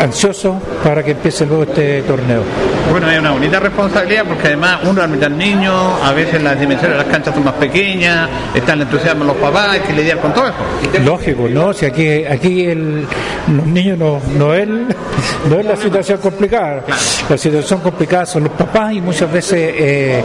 ansiosos 0.00 0.56
para 0.82 1.02
que 1.02 1.10
empiece 1.12 1.44
luego 1.44 1.64
este 1.64 2.02
torneo. 2.02 2.42
Bueno, 2.90 3.08
hay 3.08 3.18
una 3.18 3.32
bonita 3.32 3.58
responsabilidad 3.58 4.24
porque 4.26 4.46
además 4.46 4.78
uno 4.84 5.02
arbitra 5.02 5.26
al 5.26 5.36
niño, 5.36 5.72
a 6.02 6.12
veces 6.12 6.42
las 6.42 6.58
dimensiones 6.58 6.96
de 6.96 7.04
las 7.04 7.12
canchas 7.12 7.34
son 7.34 7.44
más 7.44 7.54
pequeñas, 7.54 8.28
están 8.54 8.78
de 8.78 9.24
los 9.24 9.36
papás, 9.36 9.70
hay 9.70 9.80
que 9.80 9.92
lidiar 9.92 10.18
con 10.18 10.32
todo 10.32 10.46
eso. 10.46 11.02
Lógico, 11.04 11.48
¿no? 11.48 11.72
Si 11.72 11.84
aquí, 11.84 12.24
aquí 12.24 12.66
el, 12.66 13.06
los 13.48 13.66
niños 13.66 13.98
no, 13.98 14.20
no, 14.38 14.54
es, 14.54 14.68
no 14.68 15.58
es 15.58 15.66
la 15.66 15.76
situación 15.76 16.18
complicada. 16.18 16.84
La 17.28 17.36
situación 17.36 17.80
complicada 17.80 18.26
son 18.26 18.44
los 18.44 18.52
papás 18.52 18.92
y 18.92 19.00
muchas 19.16 19.32
veces 19.32 19.58
eh, 19.78 20.22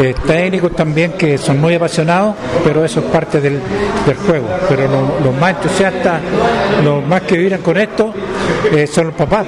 eh, 0.00 0.14
técnicos 0.24 0.70
también 0.76 1.12
que 1.14 1.36
son 1.38 1.60
muy 1.60 1.74
apasionados, 1.74 2.36
pero 2.62 2.84
eso 2.84 3.00
es 3.00 3.06
parte 3.06 3.40
del, 3.40 3.60
del 4.06 4.16
juego. 4.16 4.46
Pero 4.68 4.82
lo- 4.86 5.18
los 5.24 5.34
más 5.40 5.56
entusiastas, 5.56 6.20
los 6.84 7.04
más 7.04 7.22
que 7.22 7.36
vibran 7.36 7.60
con 7.62 7.76
esto, 7.78 8.14
eh, 8.72 8.86
son 8.86 9.06
los 9.08 9.14
papás, 9.16 9.44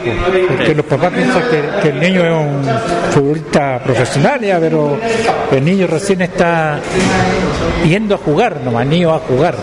porque 0.49 0.75
los 0.75 0.85
papás 0.87 1.13
piensan 1.13 1.43
que, 1.49 1.63
que 1.83 1.89
el 1.91 2.01
niño 2.01 2.25
es 2.25 2.33
un 2.33 3.13
futbolista 3.13 3.79
profesional, 3.79 4.41
ya, 4.41 4.59
pero 4.59 4.99
el 5.53 5.65
niño 5.65 5.87
recién 5.87 6.23
está 6.23 6.81
yendo 7.87 8.17
a 8.17 8.19
jugar, 8.19 8.57
nomás, 8.65 8.87
niño 8.87 9.15
a 9.15 9.21
jugar. 9.21 9.55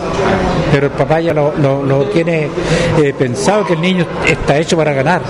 Pero 0.72 0.86
el 0.86 0.92
papá 0.92 1.20
ya 1.20 1.32
lo, 1.34 1.54
lo- 1.56 1.82
lo 1.82 2.04
tiene 2.06 2.48
eh, 3.02 3.14
pensado 3.18 3.64
que 3.64 3.72
el 3.74 3.80
niño 3.80 4.06
está 4.26 4.56
hecho 4.58 4.76
para 4.76 4.92
ganar. 4.92 5.22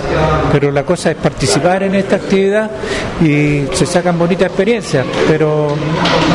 Pero 0.51 0.71
la 0.71 0.83
cosa 0.83 1.11
es 1.11 1.17
participar 1.17 1.83
en 1.83 1.95
esta 1.95 2.17
actividad 2.17 2.69
y 3.21 3.63
se 3.73 3.85
sacan 3.85 4.17
bonitas 4.17 4.47
experiencias. 4.47 5.05
Pero 5.27 5.69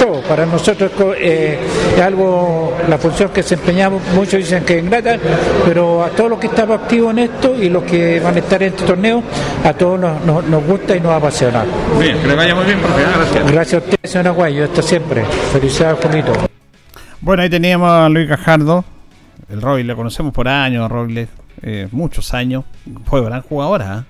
todo, 0.00 0.20
para 0.22 0.46
nosotros 0.46 0.90
eh, 1.18 1.58
es 1.96 2.02
algo, 2.02 2.74
la 2.88 2.98
función 2.98 3.28
que 3.30 3.42
desempeñamos, 3.42 4.02
muchos 4.14 4.38
dicen 4.40 4.64
que 4.64 4.78
es 4.78 4.84
ingrata, 4.84 5.16
pero 5.66 6.02
a 6.04 6.08
todos 6.10 6.30
los 6.30 6.38
que 6.38 6.46
estamos 6.46 6.80
activos 6.80 7.10
en 7.12 7.18
esto 7.20 7.54
y 7.54 7.68
los 7.68 7.82
que 7.84 8.20
van 8.20 8.36
a 8.36 8.38
estar 8.38 8.62
en 8.62 8.68
este 8.70 8.84
torneo, 8.84 9.22
a 9.64 9.72
todos 9.74 9.98
nos, 10.00 10.24
nos- 10.24 10.44
nos 10.44 10.64
gusta 10.64 10.96
y 10.96 11.00
nos 11.00 11.12
apasiona. 11.12 11.64
Bien, 12.00 12.18
que 12.18 12.26
le 12.28 12.34
vaya 12.34 12.54
muy 12.54 12.64
bien, 12.64 12.78
profe. 12.80 13.02
Ah, 13.04 13.16
Gracias. 13.18 13.52
Gracias 13.52 13.82
a 13.82 13.84
usted, 13.84 13.98
señor 14.04 14.28
Aguayo, 14.28 14.64
hasta 14.64 14.82
siempre. 14.82 15.24
Felicidades, 15.52 15.98
Juanito. 16.00 16.32
Bueno, 17.20 17.42
ahí 17.42 17.50
teníamos 17.50 17.90
a 17.90 18.08
Luis 18.08 18.28
Gajardo, 18.28 18.84
el 19.48 19.60
Roy, 19.60 19.82
lo 19.82 19.96
conocemos 19.96 20.32
por 20.32 20.48
años, 20.48 20.90
Royle, 20.90 21.28
eh, 21.62 21.88
muchos 21.92 22.34
años, 22.34 22.64
fue 23.04 23.24
gran 23.24 23.42
jugador. 23.42 23.82
¿ah? 23.82 24.06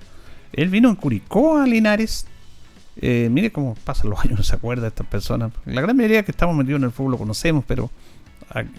Él 0.53 0.69
vino 0.69 0.89
en 0.89 0.97
Curicó 0.97 1.59
a 1.59 1.67
Linares. 1.67 2.27
Eh, 2.97 3.29
mire 3.31 3.51
cómo 3.51 3.75
pasan 3.85 4.11
los 4.11 4.21
años, 4.25 4.47
se 4.47 4.55
acuerda 4.55 4.89
estas 4.89 5.07
personas. 5.07 5.53
La 5.67 5.81
gran 5.81 5.97
mayoría 5.97 6.23
que 6.25 6.31
estamos 6.31 6.55
metidos 6.57 6.79
en 6.79 6.85
el 6.85 6.91
fútbol 6.91 7.13
lo 7.13 7.19
conocemos, 7.19 7.65
pero 7.67 7.91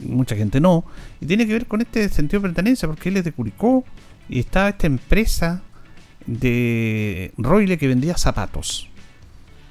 mucha 0.01 0.35
gente 0.35 0.61
no. 0.61 0.85
Y 1.19 1.25
tiene 1.25 1.45
que 1.45 1.53
ver 1.53 1.65
con 1.65 1.81
este 1.81 2.07
sentido 2.09 2.41
de 2.41 2.49
pertenencia, 2.49 2.87
porque 2.87 3.09
él 3.09 3.17
es 3.17 3.23
de 3.25 3.31
Curicó 3.31 3.83
y 4.29 4.39
estaba 4.39 4.69
esta 4.69 4.87
empresa 4.87 5.61
de 6.25 7.31
Royle 7.37 7.77
que 7.77 7.87
vendía 7.87 8.17
zapatos, 8.17 8.89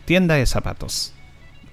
tienda 0.04 0.34
de 0.34 0.46
zapatos 0.46 1.14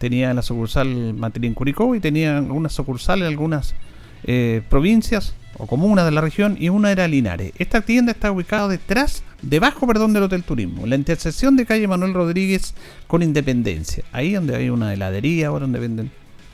tenía 0.01 0.33
la 0.33 0.41
sucursal 0.41 1.13
materia 1.13 1.47
en 1.47 1.53
Curicó 1.53 1.93
y 1.93 1.99
tenía 1.99 2.39
algunas 2.39 2.73
sucursales 2.73 3.27
algunas 3.27 3.75
eh, 4.23 4.61
provincias 4.69 5.33
o 5.57 5.67
comunas 5.67 6.05
de 6.05 6.11
la 6.11 6.21
región 6.21 6.57
y 6.59 6.69
una 6.69 6.91
era 6.91 7.07
Linares. 7.07 7.53
Esta 7.57 7.81
tienda 7.81 8.11
está 8.11 8.31
ubicada 8.31 8.67
detrás, 8.67 9.23
debajo, 9.41 9.85
perdón, 9.87 10.13
del 10.13 10.23
Hotel 10.23 10.43
Turismo, 10.43 10.85
la 10.85 10.95
intersección 10.95 11.55
de 11.55 11.65
calle 11.65 11.87
Manuel 11.87 12.13
Rodríguez 12.13 12.73
con 13.07 13.23
Independencia. 13.23 14.03
Ahí 14.11 14.33
donde 14.33 14.55
hay 14.55 14.69
una 14.69 14.93
heladería, 14.93 15.47
ahora 15.47 15.61
donde 15.61 15.79
venden 15.79 16.11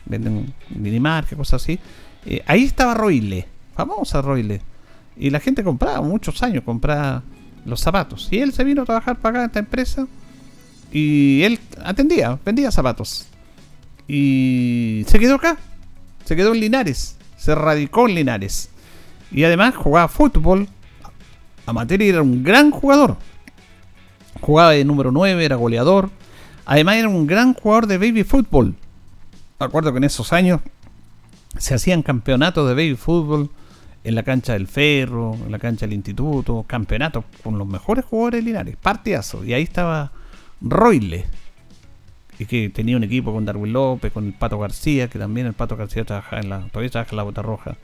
venden 0.10 0.54
minimarket, 0.70 1.38
cosas 1.38 1.62
así. 1.62 1.80
Eh, 2.26 2.42
ahí 2.46 2.64
estaba 2.64 2.94
Roile, 2.94 3.48
famosa 3.76 4.22
Roile. 4.22 4.62
Y 5.16 5.30
la 5.30 5.40
gente 5.40 5.64
compraba, 5.64 6.02
muchos 6.02 6.42
años 6.44 6.64
compraba 6.64 7.24
los 7.66 7.80
zapatos. 7.80 8.28
Y 8.32 8.40
él 8.40 8.54
se 8.54 8.64
vino 8.64 8.84
a 8.84 8.86
trabajar 8.86 9.18
para 9.20 9.30
acá 9.30 9.40
en 9.40 9.46
esta 9.48 9.60
empresa 9.60 10.08
y 10.92 11.42
él 11.44 11.60
atendía, 11.84 12.40
vendía 12.46 12.72
zapatos. 12.72 13.28
Y 14.08 15.04
se 15.08 15.20
quedó 15.20 15.36
acá. 15.36 15.58
Se 16.26 16.36
quedó 16.36 16.54
en 16.54 16.62
Linares. 16.62 17.17
Se 17.48 17.56
radicó 17.56 18.10
en 18.10 18.16
Linares. 18.16 18.70
Y 19.32 19.46
además 19.46 19.74
jugaba 19.74 20.10
fútbol. 20.10 20.68
Amateur 21.66 22.02
era 22.02 22.22
un 22.22 22.44
gran 22.44 22.72
jugador. 22.72 23.16
Jugaba 24.42 24.72
de 24.72 24.84
número 24.84 25.14
9, 25.14 25.46
era 25.46 25.56
goleador. 25.56 26.10
Además 26.66 26.98
era 26.98 27.08
un 27.08 27.26
gran 27.26 27.54
jugador 27.54 27.88
de 27.88 28.00
baby 28.00 28.26
fútbol. 28.26 28.76
Me 29.62 29.66
acuerdo 29.66 29.94
que 29.94 30.00
en 30.00 30.04
esos 30.04 30.34
años 30.34 30.60
se 31.58 31.74
hacían 31.74 32.02
campeonatos 32.02 32.68
de 32.68 32.74
baby 32.74 32.98
fútbol 32.98 33.50
en 34.04 34.16
la 34.16 34.24
cancha 34.24 34.52
del 34.52 34.68
Ferro, 34.68 35.38
en 35.46 35.50
la 35.50 35.58
cancha 35.58 35.86
del 35.86 35.94
Instituto, 35.94 36.66
campeonatos 36.68 37.24
con 37.46 37.58
los 37.58 37.66
mejores 37.66 38.04
jugadores 38.04 38.44
de 38.44 38.46
Linares, 38.46 38.76
partidazo. 38.76 39.46
Y 39.46 39.54
ahí 39.54 39.64
estaba 39.64 40.12
Royle, 40.60 41.24
y 42.40 42.46
que 42.46 42.70
tenía 42.70 42.98
un 42.98 43.04
equipo 43.04 43.34
con 43.34 43.46
Darwin 43.46 43.74
López, 43.74 44.12
con 44.12 44.26
el 44.28 44.34
Pato 44.34 44.60
García, 44.60 45.08
que 45.08 45.18
también 45.20 45.48
el 45.48 45.54
Pato 45.54 45.76
García 45.76 46.04
trabajaba 46.06 46.42
en 46.42 46.50
la, 46.50 46.60
todavía 46.68 46.90
trabaja 46.92 47.12
en 47.12 47.18
la 47.18 47.24
Bota 47.24 47.42
Roja. 47.42 47.76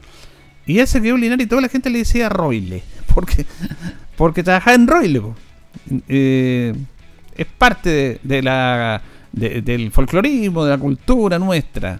Y 0.65 0.79
él 0.79 0.87
se 0.87 1.01
quedó 1.01 1.17
Linares 1.17 1.45
y 1.45 1.49
toda 1.49 1.61
la 1.61 1.69
gente 1.69 1.89
le 1.89 1.99
decía 1.99 2.29
Royle, 2.29 2.83
porque, 3.13 3.45
porque 4.15 4.43
trabajaba 4.43 4.75
en 4.75 4.87
Royle. 4.87 5.21
po. 5.21 5.35
Eh, 6.07 6.73
es 7.35 7.45
parte 7.57 7.89
de, 7.89 8.19
de 8.23 8.41
la 8.43 9.01
de- 9.31 9.61
del 9.61 9.91
folclorismo, 9.91 10.63
de 10.63 10.69
la 10.71 10.77
cultura 10.77 11.39
nuestra. 11.39 11.99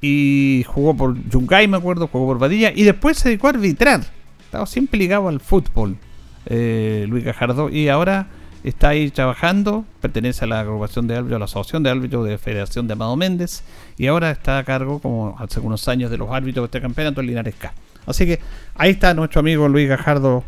Y 0.00 0.64
jugó 0.68 0.94
por 0.96 1.16
Yungay, 1.30 1.66
me 1.68 1.78
acuerdo, 1.78 2.06
jugó 2.08 2.26
por 2.26 2.38
Badilla, 2.38 2.70
y 2.74 2.82
después 2.84 3.16
se 3.16 3.30
dedicó 3.30 3.46
a 3.46 3.50
arbitrar. 3.50 4.02
Estaba 4.44 4.66
siempre 4.66 4.98
ligado 4.98 5.28
al 5.28 5.40
fútbol, 5.40 5.96
eh, 6.44 7.06
Luis 7.08 7.24
Gajardo, 7.24 7.70
y 7.70 7.88
ahora 7.88 8.28
está 8.70 8.88
ahí 8.88 9.10
trabajando, 9.10 9.84
pertenece 10.00 10.44
a 10.44 10.48
la 10.48 10.60
agrupación 10.60 11.06
de 11.06 11.16
árbitros, 11.16 11.36
a 11.36 11.38
la 11.38 11.44
asociación 11.44 11.82
de 11.82 11.90
árbitros 11.90 12.26
de 12.26 12.36
Federación 12.38 12.86
de 12.86 12.94
Amado 12.94 13.16
Méndez, 13.16 13.62
y 13.96 14.06
ahora 14.08 14.30
está 14.30 14.58
a 14.58 14.64
cargo, 14.64 14.98
como 14.98 15.36
hace 15.38 15.60
unos 15.60 15.86
años, 15.88 16.10
de 16.10 16.18
los 16.18 16.30
árbitros 16.30 16.64
de 16.64 16.66
este 16.66 16.80
campeonato 16.80 17.20
en 17.20 17.28
Linares 17.28 17.54
K. 17.54 17.72
Así 18.06 18.26
que 18.26 18.40
ahí 18.74 18.92
está 18.92 19.14
nuestro 19.14 19.40
amigo 19.40 19.68
Luis 19.68 19.88
Gajardo 19.88 20.44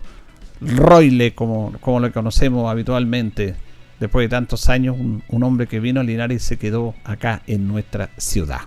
Royle, 0.60 1.34
como, 1.34 1.72
como 1.80 2.00
lo 2.00 2.12
conocemos 2.12 2.70
habitualmente, 2.70 3.54
después 4.00 4.24
de 4.24 4.28
tantos 4.28 4.68
años, 4.68 4.96
un, 4.98 5.42
hombre 5.42 5.66
que 5.66 5.80
vino 5.80 6.00
a 6.00 6.04
Linares 6.04 6.42
y 6.42 6.46
se 6.46 6.56
quedó 6.56 6.94
acá 7.04 7.42
en 7.46 7.68
nuestra 7.68 8.10
ciudad. 8.16 8.60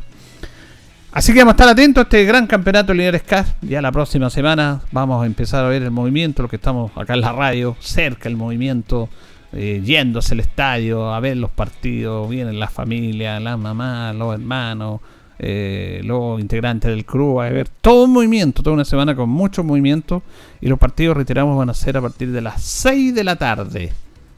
Así 1.13 1.33
que 1.33 1.39
vamos 1.39 1.53
a 1.53 1.55
estar 1.55 1.69
atentos 1.69 2.01
a 2.01 2.03
este 2.03 2.23
gran 2.23 2.47
campeonato 2.47 2.93
Linares 2.93 3.23
Cup. 3.23 3.45
Ya 3.61 3.81
la 3.81 3.91
próxima 3.91 4.29
semana 4.29 4.81
vamos 4.91 5.21
a 5.21 5.25
empezar 5.25 5.65
a 5.65 5.67
ver 5.67 5.83
el 5.83 5.91
movimiento, 5.91 6.41
lo 6.41 6.47
que 6.47 6.55
estamos 6.55 6.91
acá 6.95 7.15
en 7.15 7.21
la 7.21 7.33
radio, 7.33 7.75
cerca 7.81 8.29
el 8.29 8.37
movimiento, 8.37 9.09
eh, 9.53 9.81
yéndose 9.83 10.33
al 10.33 10.39
estadio, 10.39 11.13
a 11.13 11.19
ver 11.19 11.37
los 11.37 11.51
partidos, 11.51 12.29
vienen 12.29 12.59
las 12.59 12.71
familias, 12.71 13.41
las 13.41 13.57
mamás, 13.59 14.15
los 14.15 14.33
hermanos, 14.33 15.01
eh, 15.39 16.01
los 16.03 16.39
integrantes 16.39 16.91
del 16.91 17.03
crew, 17.05 17.41
a 17.41 17.49
ver 17.49 17.67
todo 17.81 18.05
un 18.05 18.13
movimiento, 18.13 18.61
toda 18.63 18.73
una 18.75 18.85
semana 18.85 19.15
con 19.15 19.29
mucho 19.29 19.63
movimiento. 19.63 20.21
Y 20.61 20.67
los 20.67 20.77
partidos, 20.79 21.17
reiteramos, 21.17 21.57
van 21.57 21.69
a 21.69 21.73
ser 21.73 21.97
a 21.97 22.01
partir 22.01 22.31
de 22.31 22.41
las 22.41 22.61
6 22.61 23.13
de 23.15 23.23
la 23.23 23.35
tarde. 23.37 23.91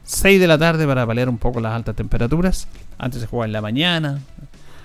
6 0.04 0.40
de 0.40 0.46
la 0.46 0.58
tarde 0.58 0.86
para 0.86 1.06
paliar 1.06 1.28
un 1.28 1.38
poco 1.38 1.60
las 1.60 1.72
altas 1.74 1.94
temperaturas. 1.96 2.68
Antes 2.98 3.20
se 3.20 3.26
jugaba 3.26 3.46
en 3.46 3.52
la 3.52 3.60
mañana, 3.62 4.20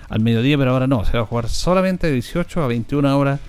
al 0.08 0.20
mediodía, 0.20 0.56
pero 0.58 0.72
ahora 0.72 0.86
no, 0.86 1.04
se 1.04 1.12
va 1.16 1.22
a 1.22 1.26
jugar 1.26 1.48
solamente 1.48 2.06
de 2.06 2.14
18 2.14 2.62
a 2.62 2.66
21 2.66 3.18
horas 3.18 3.40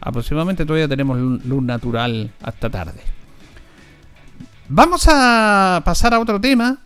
aproximadamente. 0.00 0.64
Todavía 0.66 0.88
tenemos 0.88 1.18
lu- 1.18 1.40
luz 1.44 1.62
natural 1.62 2.30
hasta 2.42 2.70
tarde. 2.70 3.00
Vamos 4.70 5.08
a 5.08 5.80
pasar 5.82 6.12
a 6.12 6.20
otro 6.20 6.38
tema 6.38 6.76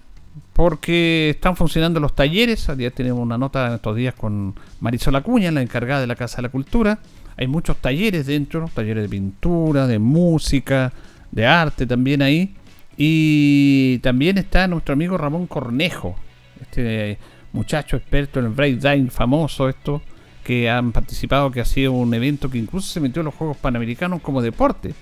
porque 0.52 1.30
están 1.30 1.56
funcionando 1.56 1.98
los 1.98 2.14
talleres. 2.14 2.68
Ayer 2.68 2.92
tenemos 2.92 3.20
una 3.20 3.36
nota 3.36 3.66
en 3.66 3.72
estos 3.74 3.96
días 3.96 4.14
con 4.14 4.54
Marisol 4.78 5.16
Acuña, 5.16 5.50
la 5.50 5.62
encargada 5.62 6.00
de 6.00 6.06
la 6.06 6.14
Casa 6.14 6.36
de 6.36 6.42
la 6.42 6.48
Cultura. 6.50 7.00
Hay 7.36 7.48
muchos 7.48 7.78
talleres 7.78 8.26
dentro, 8.26 8.70
talleres 8.72 9.02
de 9.02 9.08
pintura, 9.08 9.88
de 9.88 9.98
música, 9.98 10.92
de 11.32 11.44
arte 11.44 11.84
también 11.84 12.22
ahí. 12.22 12.54
Y 12.96 13.98
también 13.98 14.38
está 14.38 14.68
nuestro 14.68 14.92
amigo 14.92 15.18
Ramón 15.18 15.48
Cornejo, 15.48 16.14
este 16.60 17.18
muchacho 17.52 17.96
experto 17.96 18.38
en 18.38 18.46
el 18.46 18.52
breakdance 18.52 19.10
famoso 19.10 19.68
esto, 19.68 20.02
que 20.44 20.70
han 20.70 20.92
participado, 20.92 21.50
que 21.50 21.60
ha 21.60 21.64
sido 21.64 21.90
un 21.90 22.14
evento 22.14 22.48
que 22.48 22.58
incluso 22.58 22.92
se 22.92 23.00
metió 23.00 23.22
en 23.22 23.26
los 23.26 23.34
Juegos 23.34 23.56
Panamericanos 23.56 24.22
como 24.22 24.40
deporte. 24.40 24.94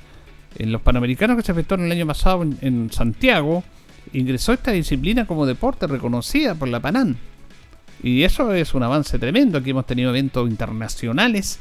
En 0.56 0.72
los 0.72 0.82
Panamericanos 0.82 1.36
que 1.36 1.42
se 1.42 1.52
efectuaron 1.52 1.86
el 1.86 1.92
año 1.92 2.06
pasado 2.06 2.42
en, 2.42 2.90
Santiago, 2.92 3.62
ingresó 4.12 4.52
esta 4.52 4.72
disciplina 4.72 5.26
como 5.26 5.46
deporte 5.46 5.86
reconocida 5.86 6.54
por 6.54 6.68
la 6.68 6.80
Panam. 6.80 7.16
Y 8.02 8.22
eso 8.22 8.52
es 8.52 8.74
un 8.74 8.82
avance 8.82 9.18
tremendo. 9.18 9.58
Aquí 9.58 9.70
hemos 9.70 9.86
tenido 9.86 10.10
eventos 10.10 10.48
internacionales 10.48 11.60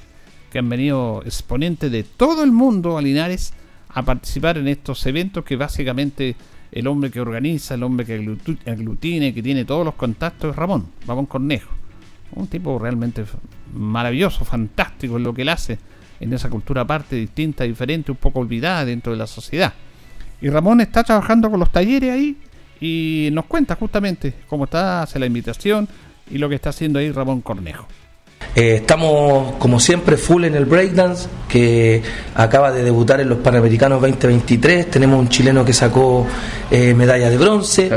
que 0.51 0.59
han 0.59 0.69
venido 0.69 1.21
exponentes 1.25 1.91
de 1.91 2.03
todo 2.03 2.43
el 2.43 2.51
mundo 2.51 2.97
a 2.97 3.01
Linares 3.01 3.53
a 3.89 4.03
participar 4.03 4.57
en 4.57 4.67
estos 4.67 5.05
eventos 5.05 5.43
que 5.43 5.55
básicamente 5.55 6.35
el 6.71 6.87
hombre 6.87 7.11
que 7.11 7.21
organiza, 7.21 7.75
el 7.75 7.83
hombre 7.83 8.05
que 8.05 8.37
aglutine, 8.65 9.33
que 9.33 9.43
tiene 9.43 9.65
todos 9.65 9.85
los 9.85 9.95
contactos 9.95 10.51
es 10.51 10.55
Ramón, 10.55 10.87
Ramón 11.05 11.25
Cornejo. 11.25 11.71
Un 12.33 12.47
tipo 12.47 12.77
realmente 12.77 13.25
maravilloso, 13.73 14.45
fantástico 14.45 15.17
en 15.17 15.23
lo 15.23 15.33
que 15.33 15.41
él 15.41 15.49
hace 15.49 15.79
en 16.19 16.33
esa 16.33 16.49
cultura 16.49 16.81
aparte, 16.81 17.15
distinta, 17.15 17.63
diferente, 17.63 18.11
un 18.11 18.17
poco 18.17 18.39
olvidada 18.39 18.85
dentro 18.85 19.11
de 19.11 19.17
la 19.17 19.27
sociedad. 19.27 19.73
Y 20.41 20.49
Ramón 20.49 20.81
está 20.81 21.03
trabajando 21.03 21.49
con 21.49 21.59
los 21.59 21.71
talleres 21.71 22.11
ahí 22.11 22.37
y 22.79 23.29
nos 23.31 23.45
cuenta 23.45 23.75
justamente 23.75 24.33
cómo 24.47 24.65
está, 24.65 25.01
hace 25.01 25.19
la 25.19 25.25
invitación 25.25 25.87
y 26.29 26.37
lo 26.37 26.47
que 26.47 26.55
está 26.55 26.69
haciendo 26.69 26.99
ahí 26.99 27.11
Ramón 27.11 27.41
Cornejo. 27.41 27.87
Eh, 28.55 28.75
estamos, 28.75 29.55
como 29.57 29.79
siempre, 29.79 30.17
full 30.17 30.45
en 30.45 30.55
el 30.55 30.65
breakdance, 30.65 31.27
que 31.47 32.01
acaba 32.35 32.71
de 32.71 32.83
debutar 32.83 33.19
en 33.21 33.29
los 33.29 33.39
Panamericanos 33.39 34.01
2023. 34.01 34.89
Tenemos 34.89 35.19
un 35.19 35.29
chileno 35.29 35.63
que 35.63 35.73
sacó 35.73 36.25
eh, 36.71 36.93
medalla 36.93 37.29
de 37.29 37.37
bronce. 37.37 37.91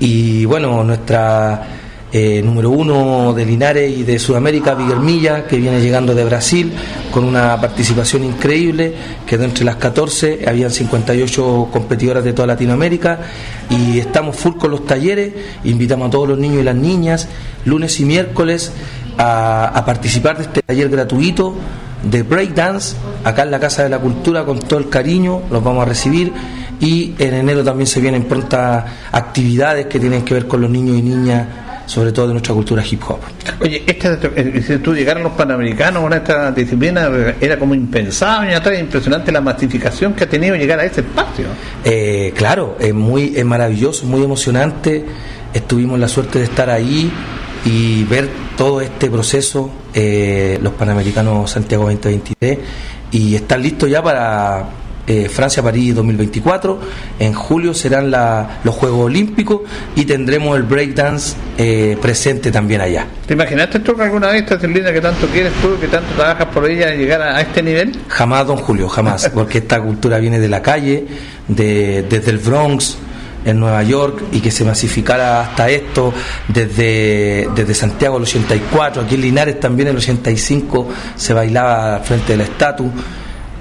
Y 0.00 0.44
bueno, 0.44 0.82
nuestra 0.82 1.81
eh, 2.14 2.42
número 2.44 2.68
uno 2.68 3.32
de 3.32 3.46
Linares 3.46 3.96
y 3.96 4.02
de 4.02 4.18
Sudamérica, 4.18 4.74
Milla, 4.74 5.46
que 5.46 5.56
viene 5.56 5.80
llegando 5.80 6.14
de 6.14 6.22
Brasil 6.24 6.70
con 7.10 7.24
una 7.24 7.58
participación 7.58 8.22
increíble, 8.24 8.94
que 9.26 9.38
de 9.38 9.46
entre 9.46 9.64
las 9.64 9.76
14 9.76 10.44
habían 10.46 10.70
58 10.70 11.68
competidoras 11.72 12.22
de 12.22 12.34
toda 12.34 12.48
Latinoamérica 12.48 13.18
y 13.70 13.98
estamos 13.98 14.36
full 14.36 14.56
con 14.58 14.70
los 14.72 14.84
talleres, 14.84 15.32
invitamos 15.64 16.08
a 16.08 16.10
todos 16.10 16.28
los 16.28 16.38
niños 16.38 16.60
y 16.60 16.64
las 16.64 16.76
niñas, 16.76 17.28
lunes 17.64 17.98
y 17.98 18.04
miércoles 18.04 18.72
a, 19.16 19.82
participar 19.86 20.36
de 20.36 20.42
este 20.44 20.62
taller 20.62 20.90
gratuito 20.90 21.54
de 22.02 22.22
breakdance 22.24 22.94
acá 23.24 23.44
en 23.44 23.50
la 23.50 23.58
Casa 23.60 23.84
de 23.84 23.88
la 23.88 24.00
Cultura 24.00 24.44
con 24.44 24.58
todo 24.58 24.78
el 24.78 24.90
cariño, 24.90 25.42
los 25.50 25.64
vamos 25.64 25.82
a 25.82 25.86
recibir 25.86 26.30
y 26.78 27.14
en 27.18 27.32
enero 27.32 27.64
también 27.64 27.86
se 27.86 28.00
vienen 28.00 28.24
prontas 28.24 28.84
actividades 29.12 29.86
que 29.86 29.98
tienen 29.98 30.26
que 30.26 30.34
ver 30.34 30.46
con 30.46 30.60
los 30.60 30.68
niños 30.68 30.98
y 30.98 31.02
niñas 31.02 31.46
sobre 31.86 32.12
todo 32.12 32.28
de 32.28 32.34
nuestra 32.34 32.54
cultura 32.54 32.82
hip 32.88 33.02
hop. 33.08 33.18
Oye, 33.60 33.82
este, 33.86 34.62
si 34.62 34.78
tú 34.78 34.94
llegaron 34.94 35.22
los 35.22 35.32
panamericanos 35.32 36.02
con 36.02 36.12
esta 36.12 36.50
disciplina, 36.52 37.10
era 37.40 37.58
como 37.58 37.74
impensable, 37.74 38.52
y 38.52 38.80
impresionante 38.80 39.32
la 39.32 39.40
masificación 39.40 40.14
que 40.14 40.24
ha 40.24 40.28
tenido 40.28 40.56
llegar 40.56 40.80
a 40.80 40.84
este 40.84 41.00
espacio. 41.00 41.46
Eh, 41.84 42.32
claro, 42.36 42.76
es 42.78 42.94
muy 42.94 43.32
es 43.36 43.44
maravilloso, 43.44 44.06
muy 44.06 44.22
emocionante. 44.22 45.04
Estuvimos 45.52 45.98
la 45.98 46.08
suerte 46.08 46.38
de 46.38 46.44
estar 46.44 46.70
ahí 46.70 47.12
y 47.64 48.04
ver 48.04 48.28
todo 48.56 48.80
este 48.80 49.10
proceso, 49.10 49.70
eh, 49.94 50.58
los 50.62 50.72
Panamericanos 50.74 51.50
Santiago 51.50 51.84
2023, 51.84 52.58
y 53.12 53.34
estar 53.34 53.60
listos 53.60 53.90
ya 53.90 54.02
para 54.02 54.64
eh, 55.06 55.28
Francia-París 55.28 55.94
2024. 55.94 56.78
En 57.18 57.32
julio 57.34 57.74
serán 57.74 58.10
los 58.10 58.74
Juegos 58.74 59.06
Olímpicos 59.06 59.62
y 59.96 60.04
tendremos 60.04 60.56
el 60.56 60.62
breakdance 60.62 61.36
eh, 61.58 61.96
presente 62.00 62.50
también 62.50 62.80
allá. 62.80 63.06
¿Te 63.26 63.34
imaginaste 63.34 63.80
tú 63.80 63.96
que 63.96 64.02
alguna 64.02 64.28
vez 64.28 64.42
esta 64.42 64.56
disciplina 64.56 64.92
que 64.92 65.00
tanto 65.00 65.26
quieres 65.26 65.52
tú, 65.60 65.78
que 65.80 65.88
tanto 65.88 66.14
trabajas 66.14 66.46
por 66.46 66.68
ella, 66.68 66.94
llegar 66.94 67.22
a, 67.22 67.40
este 67.40 67.62
nivel? 67.62 67.98
Jamás, 68.08 68.46
don 68.46 68.56
Julio, 68.56 68.88
jamás, 68.88 69.28
porque 69.34 69.58
esta 69.58 69.80
cultura 69.80 70.18
viene 70.18 70.38
de 70.38 70.48
la 70.48 70.62
calle, 70.62 71.06
de, 71.48 72.04
desde 72.08 72.30
el 72.30 72.38
Bronx 72.38 72.98
en 73.44 73.58
Nueva 73.58 73.82
York 73.82 74.22
y 74.32 74.40
que 74.40 74.50
se 74.50 74.64
masificara 74.64 75.40
hasta 75.40 75.68
esto 75.68 76.12
desde, 76.48 77.48
desde 77.54 77.74
Santiago 77.74 78.16
el 78.16 78.22
84, 78.22 79.02
aquí 79.02 79.16
en 79.16 79.20
Linares 79.22 79.58
también 79.58 79.88
el 79.88 79.96
85 79.96 80.88
se 81.16 81.34
bailaba 81.34 81.98
frente 82.00 82.32
de 82.32 82.38
la 82.38 82.44
estatua. 82.44 82.90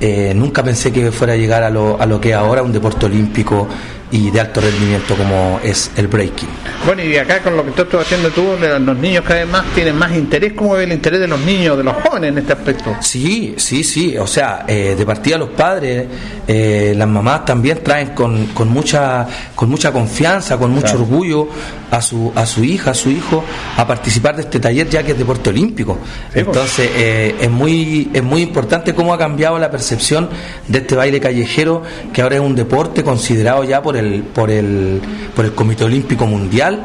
Eh, 0.04 0.34
nunca 0.36 0.64
pensé 0.64 0.92
que 0.92 1.12
fuera 1.12 1.34
a 1.34 1.36
llegar 1.36 1.62
a 1.62 1.70
lo, 1.70 2.02
a 2.02 2.08
lo 2.08 2.20
que 2.20 2.32
es 2.32 2.36
ahora 2.36 2.64
un 2.64 2.72
deporte 2.72 3.06
olímpico 3.06 3.68
y 4.12 4.30
de 4.30 4.41
alto 4.41 4.60
rendimiento 4.60 5.15
como 5.15 5.60
es 5.63 5.91
el 5.95 6.08
breaking. 6.08 6.50
Bueno, 6.86 7.04
y 7.04 7.15
acá 7.15 7.39
con 7.41 7.56
lo 7.56 7.63
que 7.65 7.71
tú 7.71 7.84
estás 7.84 8.02
haciendo 8.02 8.30
tú, 8.30 8.56
los 8.60 8.97
niños 8.97 9.24
cada 9.26 9.41
vez 9.41 9.50
más 9.50 9.65
tienen 9.74 9.95
más 9.95 10.12
interés. 10.15 10.54
¿Cómo 10.54 10.74
ve 10.74 10.84
el 10.84 10.91
interés 10.91 11.19
de 11.19 11.28
los 11.28 11.39
niños, 11.39 11.78
de 11.78 11.84
los 11.84 11.95
jóvenes 11.95 12.32
en 12.32 12.38
este 12.39 12.54
aspecto? 12.54 12.95
Sí, 13.02 13.56
sí, 13.58 13.84
sí. 13.84 14.17
O 14.17 14.28
sea, 14.28 14.65
eh, 14.67 14.95
de 14.97 15.06
partida 15.06 15.38
los 15.38 15.50
padres, 15.50 16.08
eh, 16.47 16.93
las 16.95 17.08
mamás 17.08 17.45
también 17.45 17.82
traen 17.84 18.10
con, 18.10 18.47
con, 18.47 18.67
mucha, 18.67 19.26
con 19.56 19.69
mucha 19.69 19.91
confianza, 19.91 20.58
con 20.58 20.71
mucho 20.71 20.95
orgullo 20.95 21.47
a 21.89 22.02
su, 22.02 22.32
a 22.36 22.45
su 22.45 22.63
hija, 22.63 22.91
a 22.91 22.93
su 22.93 23.10
hijo, 23.10 23.43
a 23.78 23.88
participar 23.88 24.36
de 24.36 24.43
este 24.43 24.60
taller 24.60 24.89
ya 24.89 25.04
que 25.04 25.13
es 25.13 25.17
deporte 25.17 25.50
olímpico. 25.50 25.97
Pues. 26.34 26.45
Entonces, 26.45 26.89
eh, 26.95 27.36
es, 27.39 27.50
muy, 27.50 28.10
es 28.13 28.24
muy 28.24 28.41
importante 28.41 28.93
cómo 28.93 29.13
ha 29.13 29.17
cambiado 29.17 29.58
la 29.60 29.71
percepción 29.71 30.30
de 30.67 30.80
este 30.80 30.95
baile 30.95 31.19
callejero, 31.19 31.84
que 32.12 32.21
ahora 32.21 32.36
es 32.36 32.41
un 32.41 32.56
deporte 32.56 33.04
considerado 33.04 33.63
ya 33.63 33.82
por 33.82 33.95
el, 33.97 34.01
por 34.34 34.50
el, 34.52 35.02
por 35.36 35.46
el 35.46 35.54
Comité 35.54 35.84
Olímpico 35.84 36.26
Mundial 36.26 36.80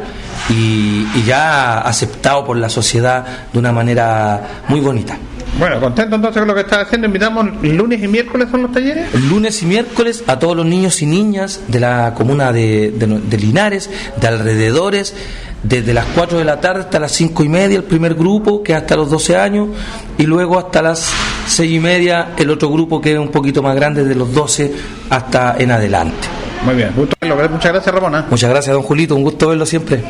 y, 0.50 1.04
ya 1.26 1.80
aceptado 1.80 2.44
por 2.44 2.56
la 2.56 2.68
sociedad 2.68 3.24
de 3.52 3.58
una 3.58 3.72
manera 3.72 4.62
muy 4.68 4.80
bonita. 4.80 5.18
Bueno, 5.58 5.80
contento 5.80 6.16
entonces 6.16 6.40
con 6.40 6.48
lo 6.48 6.54
que 6.54 6.60
está 6.60 6.82
haciendo. 6.82 7.06
Invitamos 7.06 7.46
lunes 7.62 8.02
y 8.02 8.08
miércoles 8.08 8.48
son 8.50 8.62
los 8.62 8.72
talleres. 8.72 9.12
Lunes 9.14 9.62
y 9.62 9.66
miércoles 9.66 10.22
a 10.26 10.38
todos 10.38 10.54
los 10.54 10.66
niños 10.66 11.00
y 11.00 11.06
niñas 11.06 11.62
de 11.68 11.80
la 11.80 12.12
comuna 12.14 12.52
de, 12.52 12.90
de, 12.90 13.38
Linares, 13.38 13.90
de 14.20 14.28
alrededores, 14.28 15.14
desde 15.62 15.94
las 15.94 16.04
4 16.14 16.38
de 16.38 16.44
la 16.44 16.60
tarde 16.60 16.82
hasta 16.82 17.00
las 17.00 17.12
5 17.12 17.42
y 17.42 17.48
media 17.48 17.76
el 17.76 17.84
primer 17.84 18.14
grupo, 18.14 18.62
que 18.62 18.72
es 18.72 18.78
hasta 18.78 18.96
los 18.96 19.10
12 19.10 19.36
años, 19.36 19.68
y 20.18 20.24
luego 20.24 20.58
hasta 20.58 20.82
las 20.82 21.10
6 21.48 21.72
y 21.72 21.80
media 21.80 22.34
el 22.36 22.50
otro 22.50 22.68
grupo 22.68 23.00
que 23.00 23.14
es 23.14 23.18
un 23.18 23.30
poquito 23.30 23.62
más 23.62 23.74
grande, 23.74 24.04
de 24.04 24.14
los 24.14 24.32
12 24.34 24.72
hasta 25.08 25.56
en 25.58 25.70
adelante. 25.70 26.28
Muy 26.64 26.74
bien, 26.74 26.92
gusto 26.94 27.16
verlo. 27.20 27.48
Muchas 27.48 27.72
gracias, 27.72 27.94
Ramón. 27.94 28.24
Muchas 28.30 28.50
gracias, 28.50 28.74
don 28.74 28.82
Julito. 28.82 29.14
Un 29.14 29.22
gusto 29.22 29.48
verlo 29.48 29.66
siempre. 29.66 30.02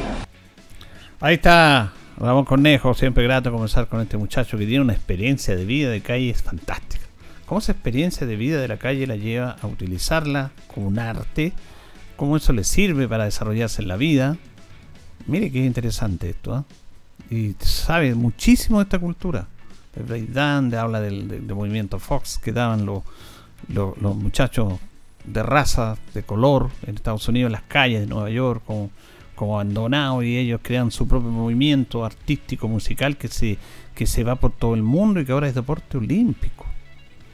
Ahí 1.20 1.34
está 1.34 1.92
Ramón 2.18 2.44
Cornejo. 2.44 2.94
Siempre 2.94 3.24
grato 3.24 3.50
conversar 3.50 3.88
con 3.88 4.00
este 4.00 4.16
muchacho 4.16 4.56
que 4.56 4.66
tiene 4.66 4.82
una 4.82 4.92
experiencia 4.92 5.56
de 5.56 5.64
vida 5.64 5.90
de 5.90 6.00
calle 6.00 6.32
fantástica. 6.34 7.04
¿Cómo 7.46 7.60
esa 7.60 7.72
experiencia 7.72 8.26
de 8.26 8.36
vida 8.36 8.60
de 8.60 8.68
la 8.68 8.76
calle 8.76 9.06
la 9.06 9.16
lleva 9.16 9.56
a 9.62 9.66
utilizarla 9.66 10.50
como 10.66 10.88
un 10.88 10.98
arte? 10.98 11.52
¿Cómo 12.16 12.36
eso 12.36 12.52
le 12.52 12.64
sirve 12.64 13.06
para 13.06 13.24
desarrollarse 13.24 13.82
en 13.82 13.88
la 13.88 13.96
vida? 13.96 14.36
Mire 15.26 15.52
qué 15.52 15.64
interesante 15.64 16.30
esto. 16.30 16.64
¿eh? 17.30 17.34
Y 17.34 17.64
sabe 17.64 18.14
muchísimo 18.14 18.78
de 18.78 18.84
esta 18.84 18.98
cultura. 18.98 19.46
El 19.94 20.04
breakdance, 20.04 20.76
habla 20.76 21.00
del, 21.00 21.42
movimiento 21.54 21.98
Fox 21.98 22.38
que 22.38 22.52
daban 22.52 22.84
los, 22.84 23.02
los 23.68 24.16
muchachos 24.16 24.74
de 25.26 25.42
raza, 25.42 25.96
de 26.14 26.22
color, 26.22 26.70
en 26.86 26.94
Estados 26.94 27.28
Unidos, 27.28 27.48
en 27.48 27.52
las 27.52 27.62
calles 27.62 28.00
de 28.00 28.06
Nueva 28.06 28.30
York, 28.30 28.62
como, 28.64 28.90
como 29.34 29.54
abandonados, 29.56 30.24
y 30.24 30.38
ellos 30.38 30.60
crean 30.62 30.90
su 30.90 31.06
propio 31.06 31.30
movimiento 31.30 32.04
artístico, 32.04 32.68
musical, 32.68 33.16
que 33.16 33.28
se, 33.28 33.58
que 33.94 34.06
se 34.06 34.24
va 34.24 34.36
por 34.36 34.52
todo 34.52 34.74
el 34.74 34.82
mundo 34.82 35.20
y 35.20 35.24
que 35.24 35.32
ahora 35.32 35.48
es 35.48 35.54
deporte 35.54 35.98
olímpico. 35.98 36.64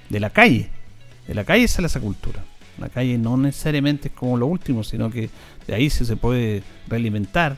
De 0.08 0.20
la 0.20 0.30
calle. 0.30 0.70
De 1.26 1.34
la 1.34 1.44
calle 1.44 1.68
sale 1.68 1.86
esa 1.86 2.00
cultura. 2.00 2.44
La 2.78 2.88
calle 2.88 3.18
no 3.18 3.36
necesariamente 3.36 4.08
es 4.08 4.14
como 4.14 4.36
lo 4.36 4.46
último, 4.46 4.82
sino 4.82 5.10
que 5.10 5.30
de 5.66 5.74
ahí 5.74 5.90
se 5.90 6.16
puede 6.16 6.62
realimentar, 6.88 7.56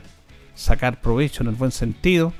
sacar 0.53 1.01
provecho 1.01 1.43
en 1.43 1.49
el 1.49 1.55
buen 1.55 1.71
sentido. 1.71 2.33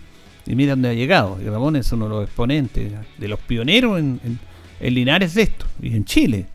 Y 0.46 0.56
mira 0.56 0.74
dónde 0.74 0.90
ha 0.90 0.94
llegado. 0.94 1.40
Y 1.42 1.46
Ramón 1.46 1.76
es 1.76 1.92
uno 1.92 2.06
de 2.06 2.10
los 2.12 2.24
exponentes, 2.26 2.94
de 3.18 3.28
los 3.28 3.40
pioneros 3.40 4.00
en, 4.00 4.20
en, 4.24 4.40
en 4.80 4.94
Linares 4.94 5.34
de 5.34 5.44
esto, 5.44 5.66
y 5.82 5.96
en 5.96 6.06
Chile 6.06 6.46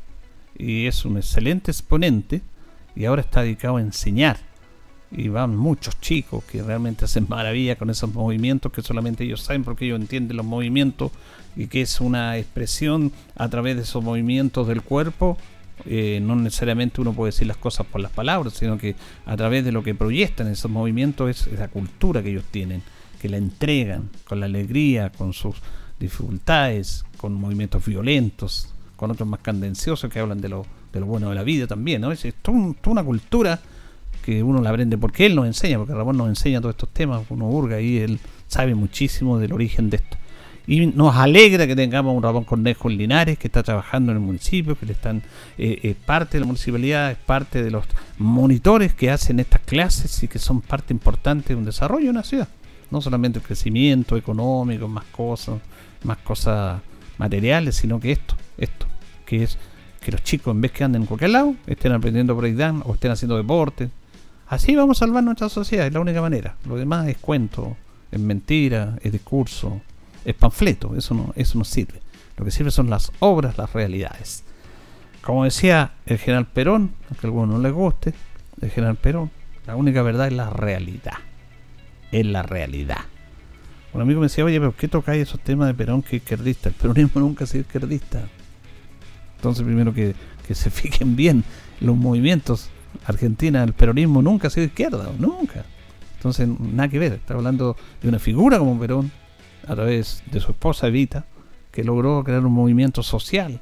y 0.61 0.87
es 0.87 1.05
un 1.05 1.17
excelente 1.17 1.71
exponente 1.71 2.43
y 2.95 3.07
ahora 3.07 3.23
está 3.23 3.43
dedicado 3.43 3.77
a 3.77 3.81
enseñar. 3.81 4.39
Y 5.11 5.29
van 5.29 5.57
muchos 5.57 5.99
chicos 6.01 6.45
que 6.45 6.63
realmente 6.63 7.05
hacen 7.05 7.27
maravilla 7.29 7.77
con 7.77 7.91
esos 7.91 8.13
movimientos 8.13 8.71
que 8.71 8.83
solamente 8.83 9.25
ellos 9.25 9.41
saben 9.41 9.65
porque 9.65 9.87
ellos 9.87 10.01
entienden 10.01 10.37
los 10.37 10.47
movimientos 10.47 11.11
y 11.57 11.67
que 11.67 11.81
es 11.81 12.01
una 12.01 12.37
expresión 12.39 13.11
a 13.35 13.49
través 13.49 13.77
de 13.77 13.83
esos 13.83 14.05
movimientos 14.05 14.69
del 14.69 14.83
cuerpo. 14.83 15.37
Eh, 15.87 16.21
no 16.23 16.37
necesariamente 16.37 17.01
uno 17.01 17.15
puede 17.15 17.33
decir 17.33 17.47
las 17.47 17.57
cosas 17.57 17.87
por 17.87 18.03
las 18.03 18.13
palabras, 18.13 18.53
sino 18.53 18.77
que 18.79 18.95
a 19.25 19.37
través 19.37 19.65
de 19.65 19.73
lo 19.73 19.83
que 19.83 19.95
proyectan 19.95 20.47
esos 20.47 20.71
movimientos 20.71 21.47
es 21.49 21.59
la 21.59 21.69
cultura 21.69 22.23
que 22.23 22.31
ellos 22.31 22.45
tienen, 22.51 22.83
que 23.21 23.31
la 23.31 23.39
entregan 23.39 24.11
con 24.29 24.41
la 24.41 24.47
alegría, 24.47 25.11
con 25.11 25.33
sus 25.33 25.57
dificultades, 25.99 27.05
con 27.17 27.33
movimientos 27.33 27.85
violentos, 27.85 28.73
con 29.01 29.11
otros 29.11 29.27
más 29.27 29.41
candenciosos 29.41 30.13
que 30.13 30.19
hablan 30.19 30.43
de 30.43 30.51
lo, 30.51 30.67
de 30.93 31.01
lo 31.01 31.07
bueno 31.07 31.31
de 31.31 31.35
la 31.35 31.43
vida 31.43 31.67
también, 31.67 32.03
¿no? 32.03 32.13
Es, 32.13 32.23
toda, 32.43 32.75
una 32.85 33.03
cultura 33.03 33.59
que 34.23 34.43
uno 34.43 34.61
la 34.61 34.69
aprende 34.69 34.99
porque 34.99 35.25
él 35.25 35.35
nos 35.35 35.47
enseña, 35.47 35.79
porque 35.79 35.95
Ramón 35.95 36.19
nos 36.19 36.29
enseña 36.29 36.61
todos 36.61 36.75
estos 36.75 36.91
temas, 36.91 37.23
uno 37.31 37.47
burga 37.47 37.81
y 37.81 37.97
él 37.97 38.21
sabe 38.47 38.75
muchísimo 38.75 39.39
del 39.39 39.55
origen 39.55 39.89
de 39.89 39.97
esto. 39.97 40.19
Y 40.67 40.85
nos 40.85 41.17
alegra 41.17 41.67
que 41.67 41.75
tengamos 41.75 42.15
un 42.15 42.23
Ramón 42.23 42.45
Cornejo 42.45 42.91
Linares 42.91 43.39
que 43.39 43.49
está 43.49 43.63
trabajando 43.63 44.13
en 44.13 44.19
el 44.19 44.23
municipio, 44.23 44.79
que 44.79 44.85
le 44.85 44.93
están 44.93 45.23
eh, 45.57 45.81
es 45.83 45.97
parte 45.97 46.37
de 46.37 46.41
la 46.41 46.47
municipalidad, 46.47 47.11
es 47.11 47.17
parte 47.17 47.63
de 47.63 47.71
los 47.71 47.87
monitores 48.19 48.93
que 48.93 49.11
hacen 49.11 49.41
estas 49.41 49.63
clases 49.63 50.23
y 50.23 50.29
que 50.29 50.39
son 50.39 50.61
parte 50.61 50.93
importante 50.93 51.55
de 51.55 51.59
un 51.59 51.65
desarrollo 51.65 52.05
de 52.05 52.11
una 52.11 52.23
ciudad. 52.23 52.49
No 52.91 53.01
solamente 53.01 53.39
el 53.39 53.47
crecimiento 53.47 54.19
económico, 54.19 54.89
más 54.89 55.05
cosas, 55.07 55.59
más 56.05 56.19
cosas 56.19 56.83
materiales, 57.17 57.77
sino 57.77 57.99
que 57.99 58.13
esto, 58.13 58.35
esto, 58.61 58.87
que 59.27 59.43
es 59.43 59.59
que 60.01 60.13
los 60.13 60.23
chicos 60.23 60.53
en 60.55 60.61
vez 60.61 60.73
que 60.73 60.85
anden 60.85 61.03
en 61.03 61.07
cualquier 61.07 61.31
lado, 61.31 61.55
estén 61.67 61.93
aprendiendo 61.93 62.35
breakdance 62.35 62.85
o 62.87 62.95
estén 62.95 63.11
haciendo 63.11 63.37
deporte. 63.37 63.91
Así 64.49 64.75
vamos 64.75 64.99
a 64.99 65.07
salvar 65.07 65.23
nuestra 65.23 65.49
sociedad, 65.49 65.87
es 65.87 65.93
la 65.93 66.01
única 66.01 66.21
manera. 66.21 66.57
Lo 66.67 66.77
demás 66.77 67.09
es 67.09 67.19
cuento, 67.19 67.77
es 68.11 68.19
mentira, 68.19 68.99
es 69.03 69.13
discurso, 69.13 69.81
es 70.25 70.35
panfleto, 70.35 70.97
eso 70.97 71.15
no, 71.15 71.33
eso 71.37 71.59
no 71.59 71.65
sirve. 71.65 72.01
Lo 72.37 72.45
que 72.45 72.51
sirve 72.51 72.71
son 72.71 72.91
las 72.91 73.13
obras, 73.21 73.59
las 73.59 73.73
realidades. 73.73 74.45
Como 75.23 75.45
decía 75.45 75.93
el 76.07 76.19
general 76.19 76.47
Perón, 76.47 76.93
aunque 77.09 77.27
a 77.27 77.29
algunos 77.29 77.51
no 77.51 77.63
les 77.63 77.73
guste, 77.73 78.15
el 78.61 78.71
general 78.71 78.97
Perón, 78.97 79.31
la 79.67 79.77
única 79.77 80.03
verdad 80.03 80.29
es 80.29 80.33
la 80.33 80.51
realidad. 80.51 81.19
Es 82.11 82.27
la 82.27 82.43
realidad. 82.43 83.05
Un 83.93 84.01
amigo 84.01 84.21
me 84.21 84.27
decía, 84.27 84.45
oye, 84.45 84.59
pero 84.59 84.75
¿qué 84.75 84.89
tocáis 84.89 85.23
esos 85.23 85.41
temas 85.41 85.69
de 85.69 85.75
Perón 85.75 86.03
que 86.03 86.17
izquierdista? 86.17 86.71
El 86.71 86.75
peronismo 86.75 87.21
nunca 87.21 87.45
ha 87.45 87.47
sido 87.47 87.63
izquierdista. 87.63 88.23
Entonces, 89.41 89.65
primero 89.65 89.95
que, 89.95 90.15
que 90.47 90.55
se 90.55 90.71
fijen 90.71 91.17
bien 91.17 91.45
los 91.81 91.97
movimientos. 91.97 92.69
Argentina, 93.07 93.63
el 93.63 93.73
peronismo 93.73 94.21
nunca 94.21 94.49
ha 94.49 94.51
sido 94.51 94.67
izquierda, 94.67 95.11
nunca. 95.19 95.65
Entonces, 96.17 96.47
nada 96.47 96.89
que 96.89 96.99
ver. 96.99 97.15
Está 97.15 97.35
hablando 97.35 97.77
de 98.03 98.09
una 98.09 98.19
figura 98.19 98.59
como 98.59 98.79
Perón, 98.79 99.11
a 99.67 99.75
través 99.75 100.23
de 100.31 100.41
su 100.41 100.51
esposa 100.51 100.89
Evita, 100.89 101.25
que 101.73 101.85
logró 101.85 102.23
crear 102.25 102.45
un 102.45 102.53
movimiento 102.53 103.03
social 103.03 103.61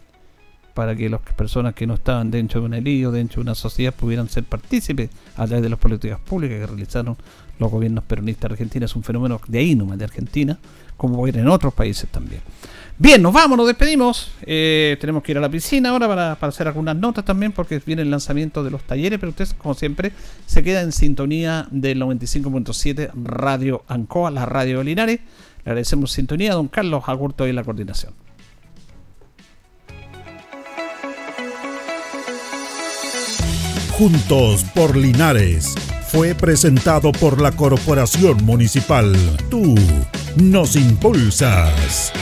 para 0.75 0.97
que 0.97 1.09
las 1.09 1.21
personas 1.21 1.75
que 1.75 1.87
no 1.87 1.95
estaban 1.95 2.31
dentro 2.31 2.61
de 2.61 2.67
un 2.67 2.75
elío, 2.75 3.11
dentro 3.13 3.37
de 3.37 3.43
una 3.43 3.55
sociedad, 3.55 3.95
pudieran 3.95 4.29
ser 4.29 4.45
partícipes 4.45 5.11
a 5.37 5.47
través 5.47 5.63
de 5.63 5.69
las 5.69 5.79
políticas 5.79 6.19
públicas 6.21 6.59
que 6.59 6.67
realizaron 6.67 7.17
los 7.59 7.71
gobiernos 7.71 8.05
peronistas 8.05 8.53
argentinos. 8.53 8.91
Es 8.91 8.97
un 8.97 9.03
fenómeno 9.03 9.41
de 9.47 9.59
ahí 9.59 9.75
nomás, 9.75 9.99
de 9.99 10.05
Argentina, 10.05 10.59
como 10.97 11.23
ver 11.23 11.37
en 11.37 11.49
otros 11.49 11.75
países 11.75 12.09
también. 12.11 12.43
Bien, 13.01 13.23
nos 13.23 13.33
vamos, 13.33 13.57
nos 13.57 13.69
despedimos. 13.69 14.33
Eh, 14.43 14.97
tenemos 15.01 15.23
que 15.23 15.31
ir 15.31 15.39
a 15.39 15.41
la 15.41 15.49
piscina 15.49 15.91
ahora 15.91 16.09
para, 16.09 16.33
hacer 16.33 16.67
algunas 16.67 16.97
notas 16.97 17.25
también, 17.25 17.53
porque 17.53 17.81
viene 17.87 18.03
el 18.03 18.11
lanzamiento 18.11 18.65
de 18.65 18.73
los 18.73 18.83
talleres, 18.83 19.21
pero 19.21 19.31
ustedes, 19.31 19.55
como 19.55 19.75
siempre, 19.75 20.11
se 20.47 20.65
queda 20.65 20.81
en 20.81 20.91
sintonía 20.91 21.69
del 21.71 22.03
95.7 22.03 23.13
Radio 23.15 23.85
Ancoa, 23.87 24.33
la 24.33 24.47
radio 24.47 24.83
Linares. 24.83 25.21
Le 25.65 25.71
agradecemos 25.71 26.11
sintonía 26.11 26.51
a 26.51 26.55
don 26.57 26.67
Carlos 26.67 27.05
Agurto 27.07 27.47
y 27.47 27.53
la 27.53 27.63
coordinación. 27.63 28.15
Juntos 33.93 34.65
por 34.75 34.97
Linares 34.97 35.75
fue 36.09 36.35
presentado 36.35 37.13
por 37.13 37.41
la 37.41 37.53
Corporación 37.53 38.45
Municipal. 38.45 39.15
Tú 39.51 39.77
nos 40.37 40.75
impulsas. 40.75 42.13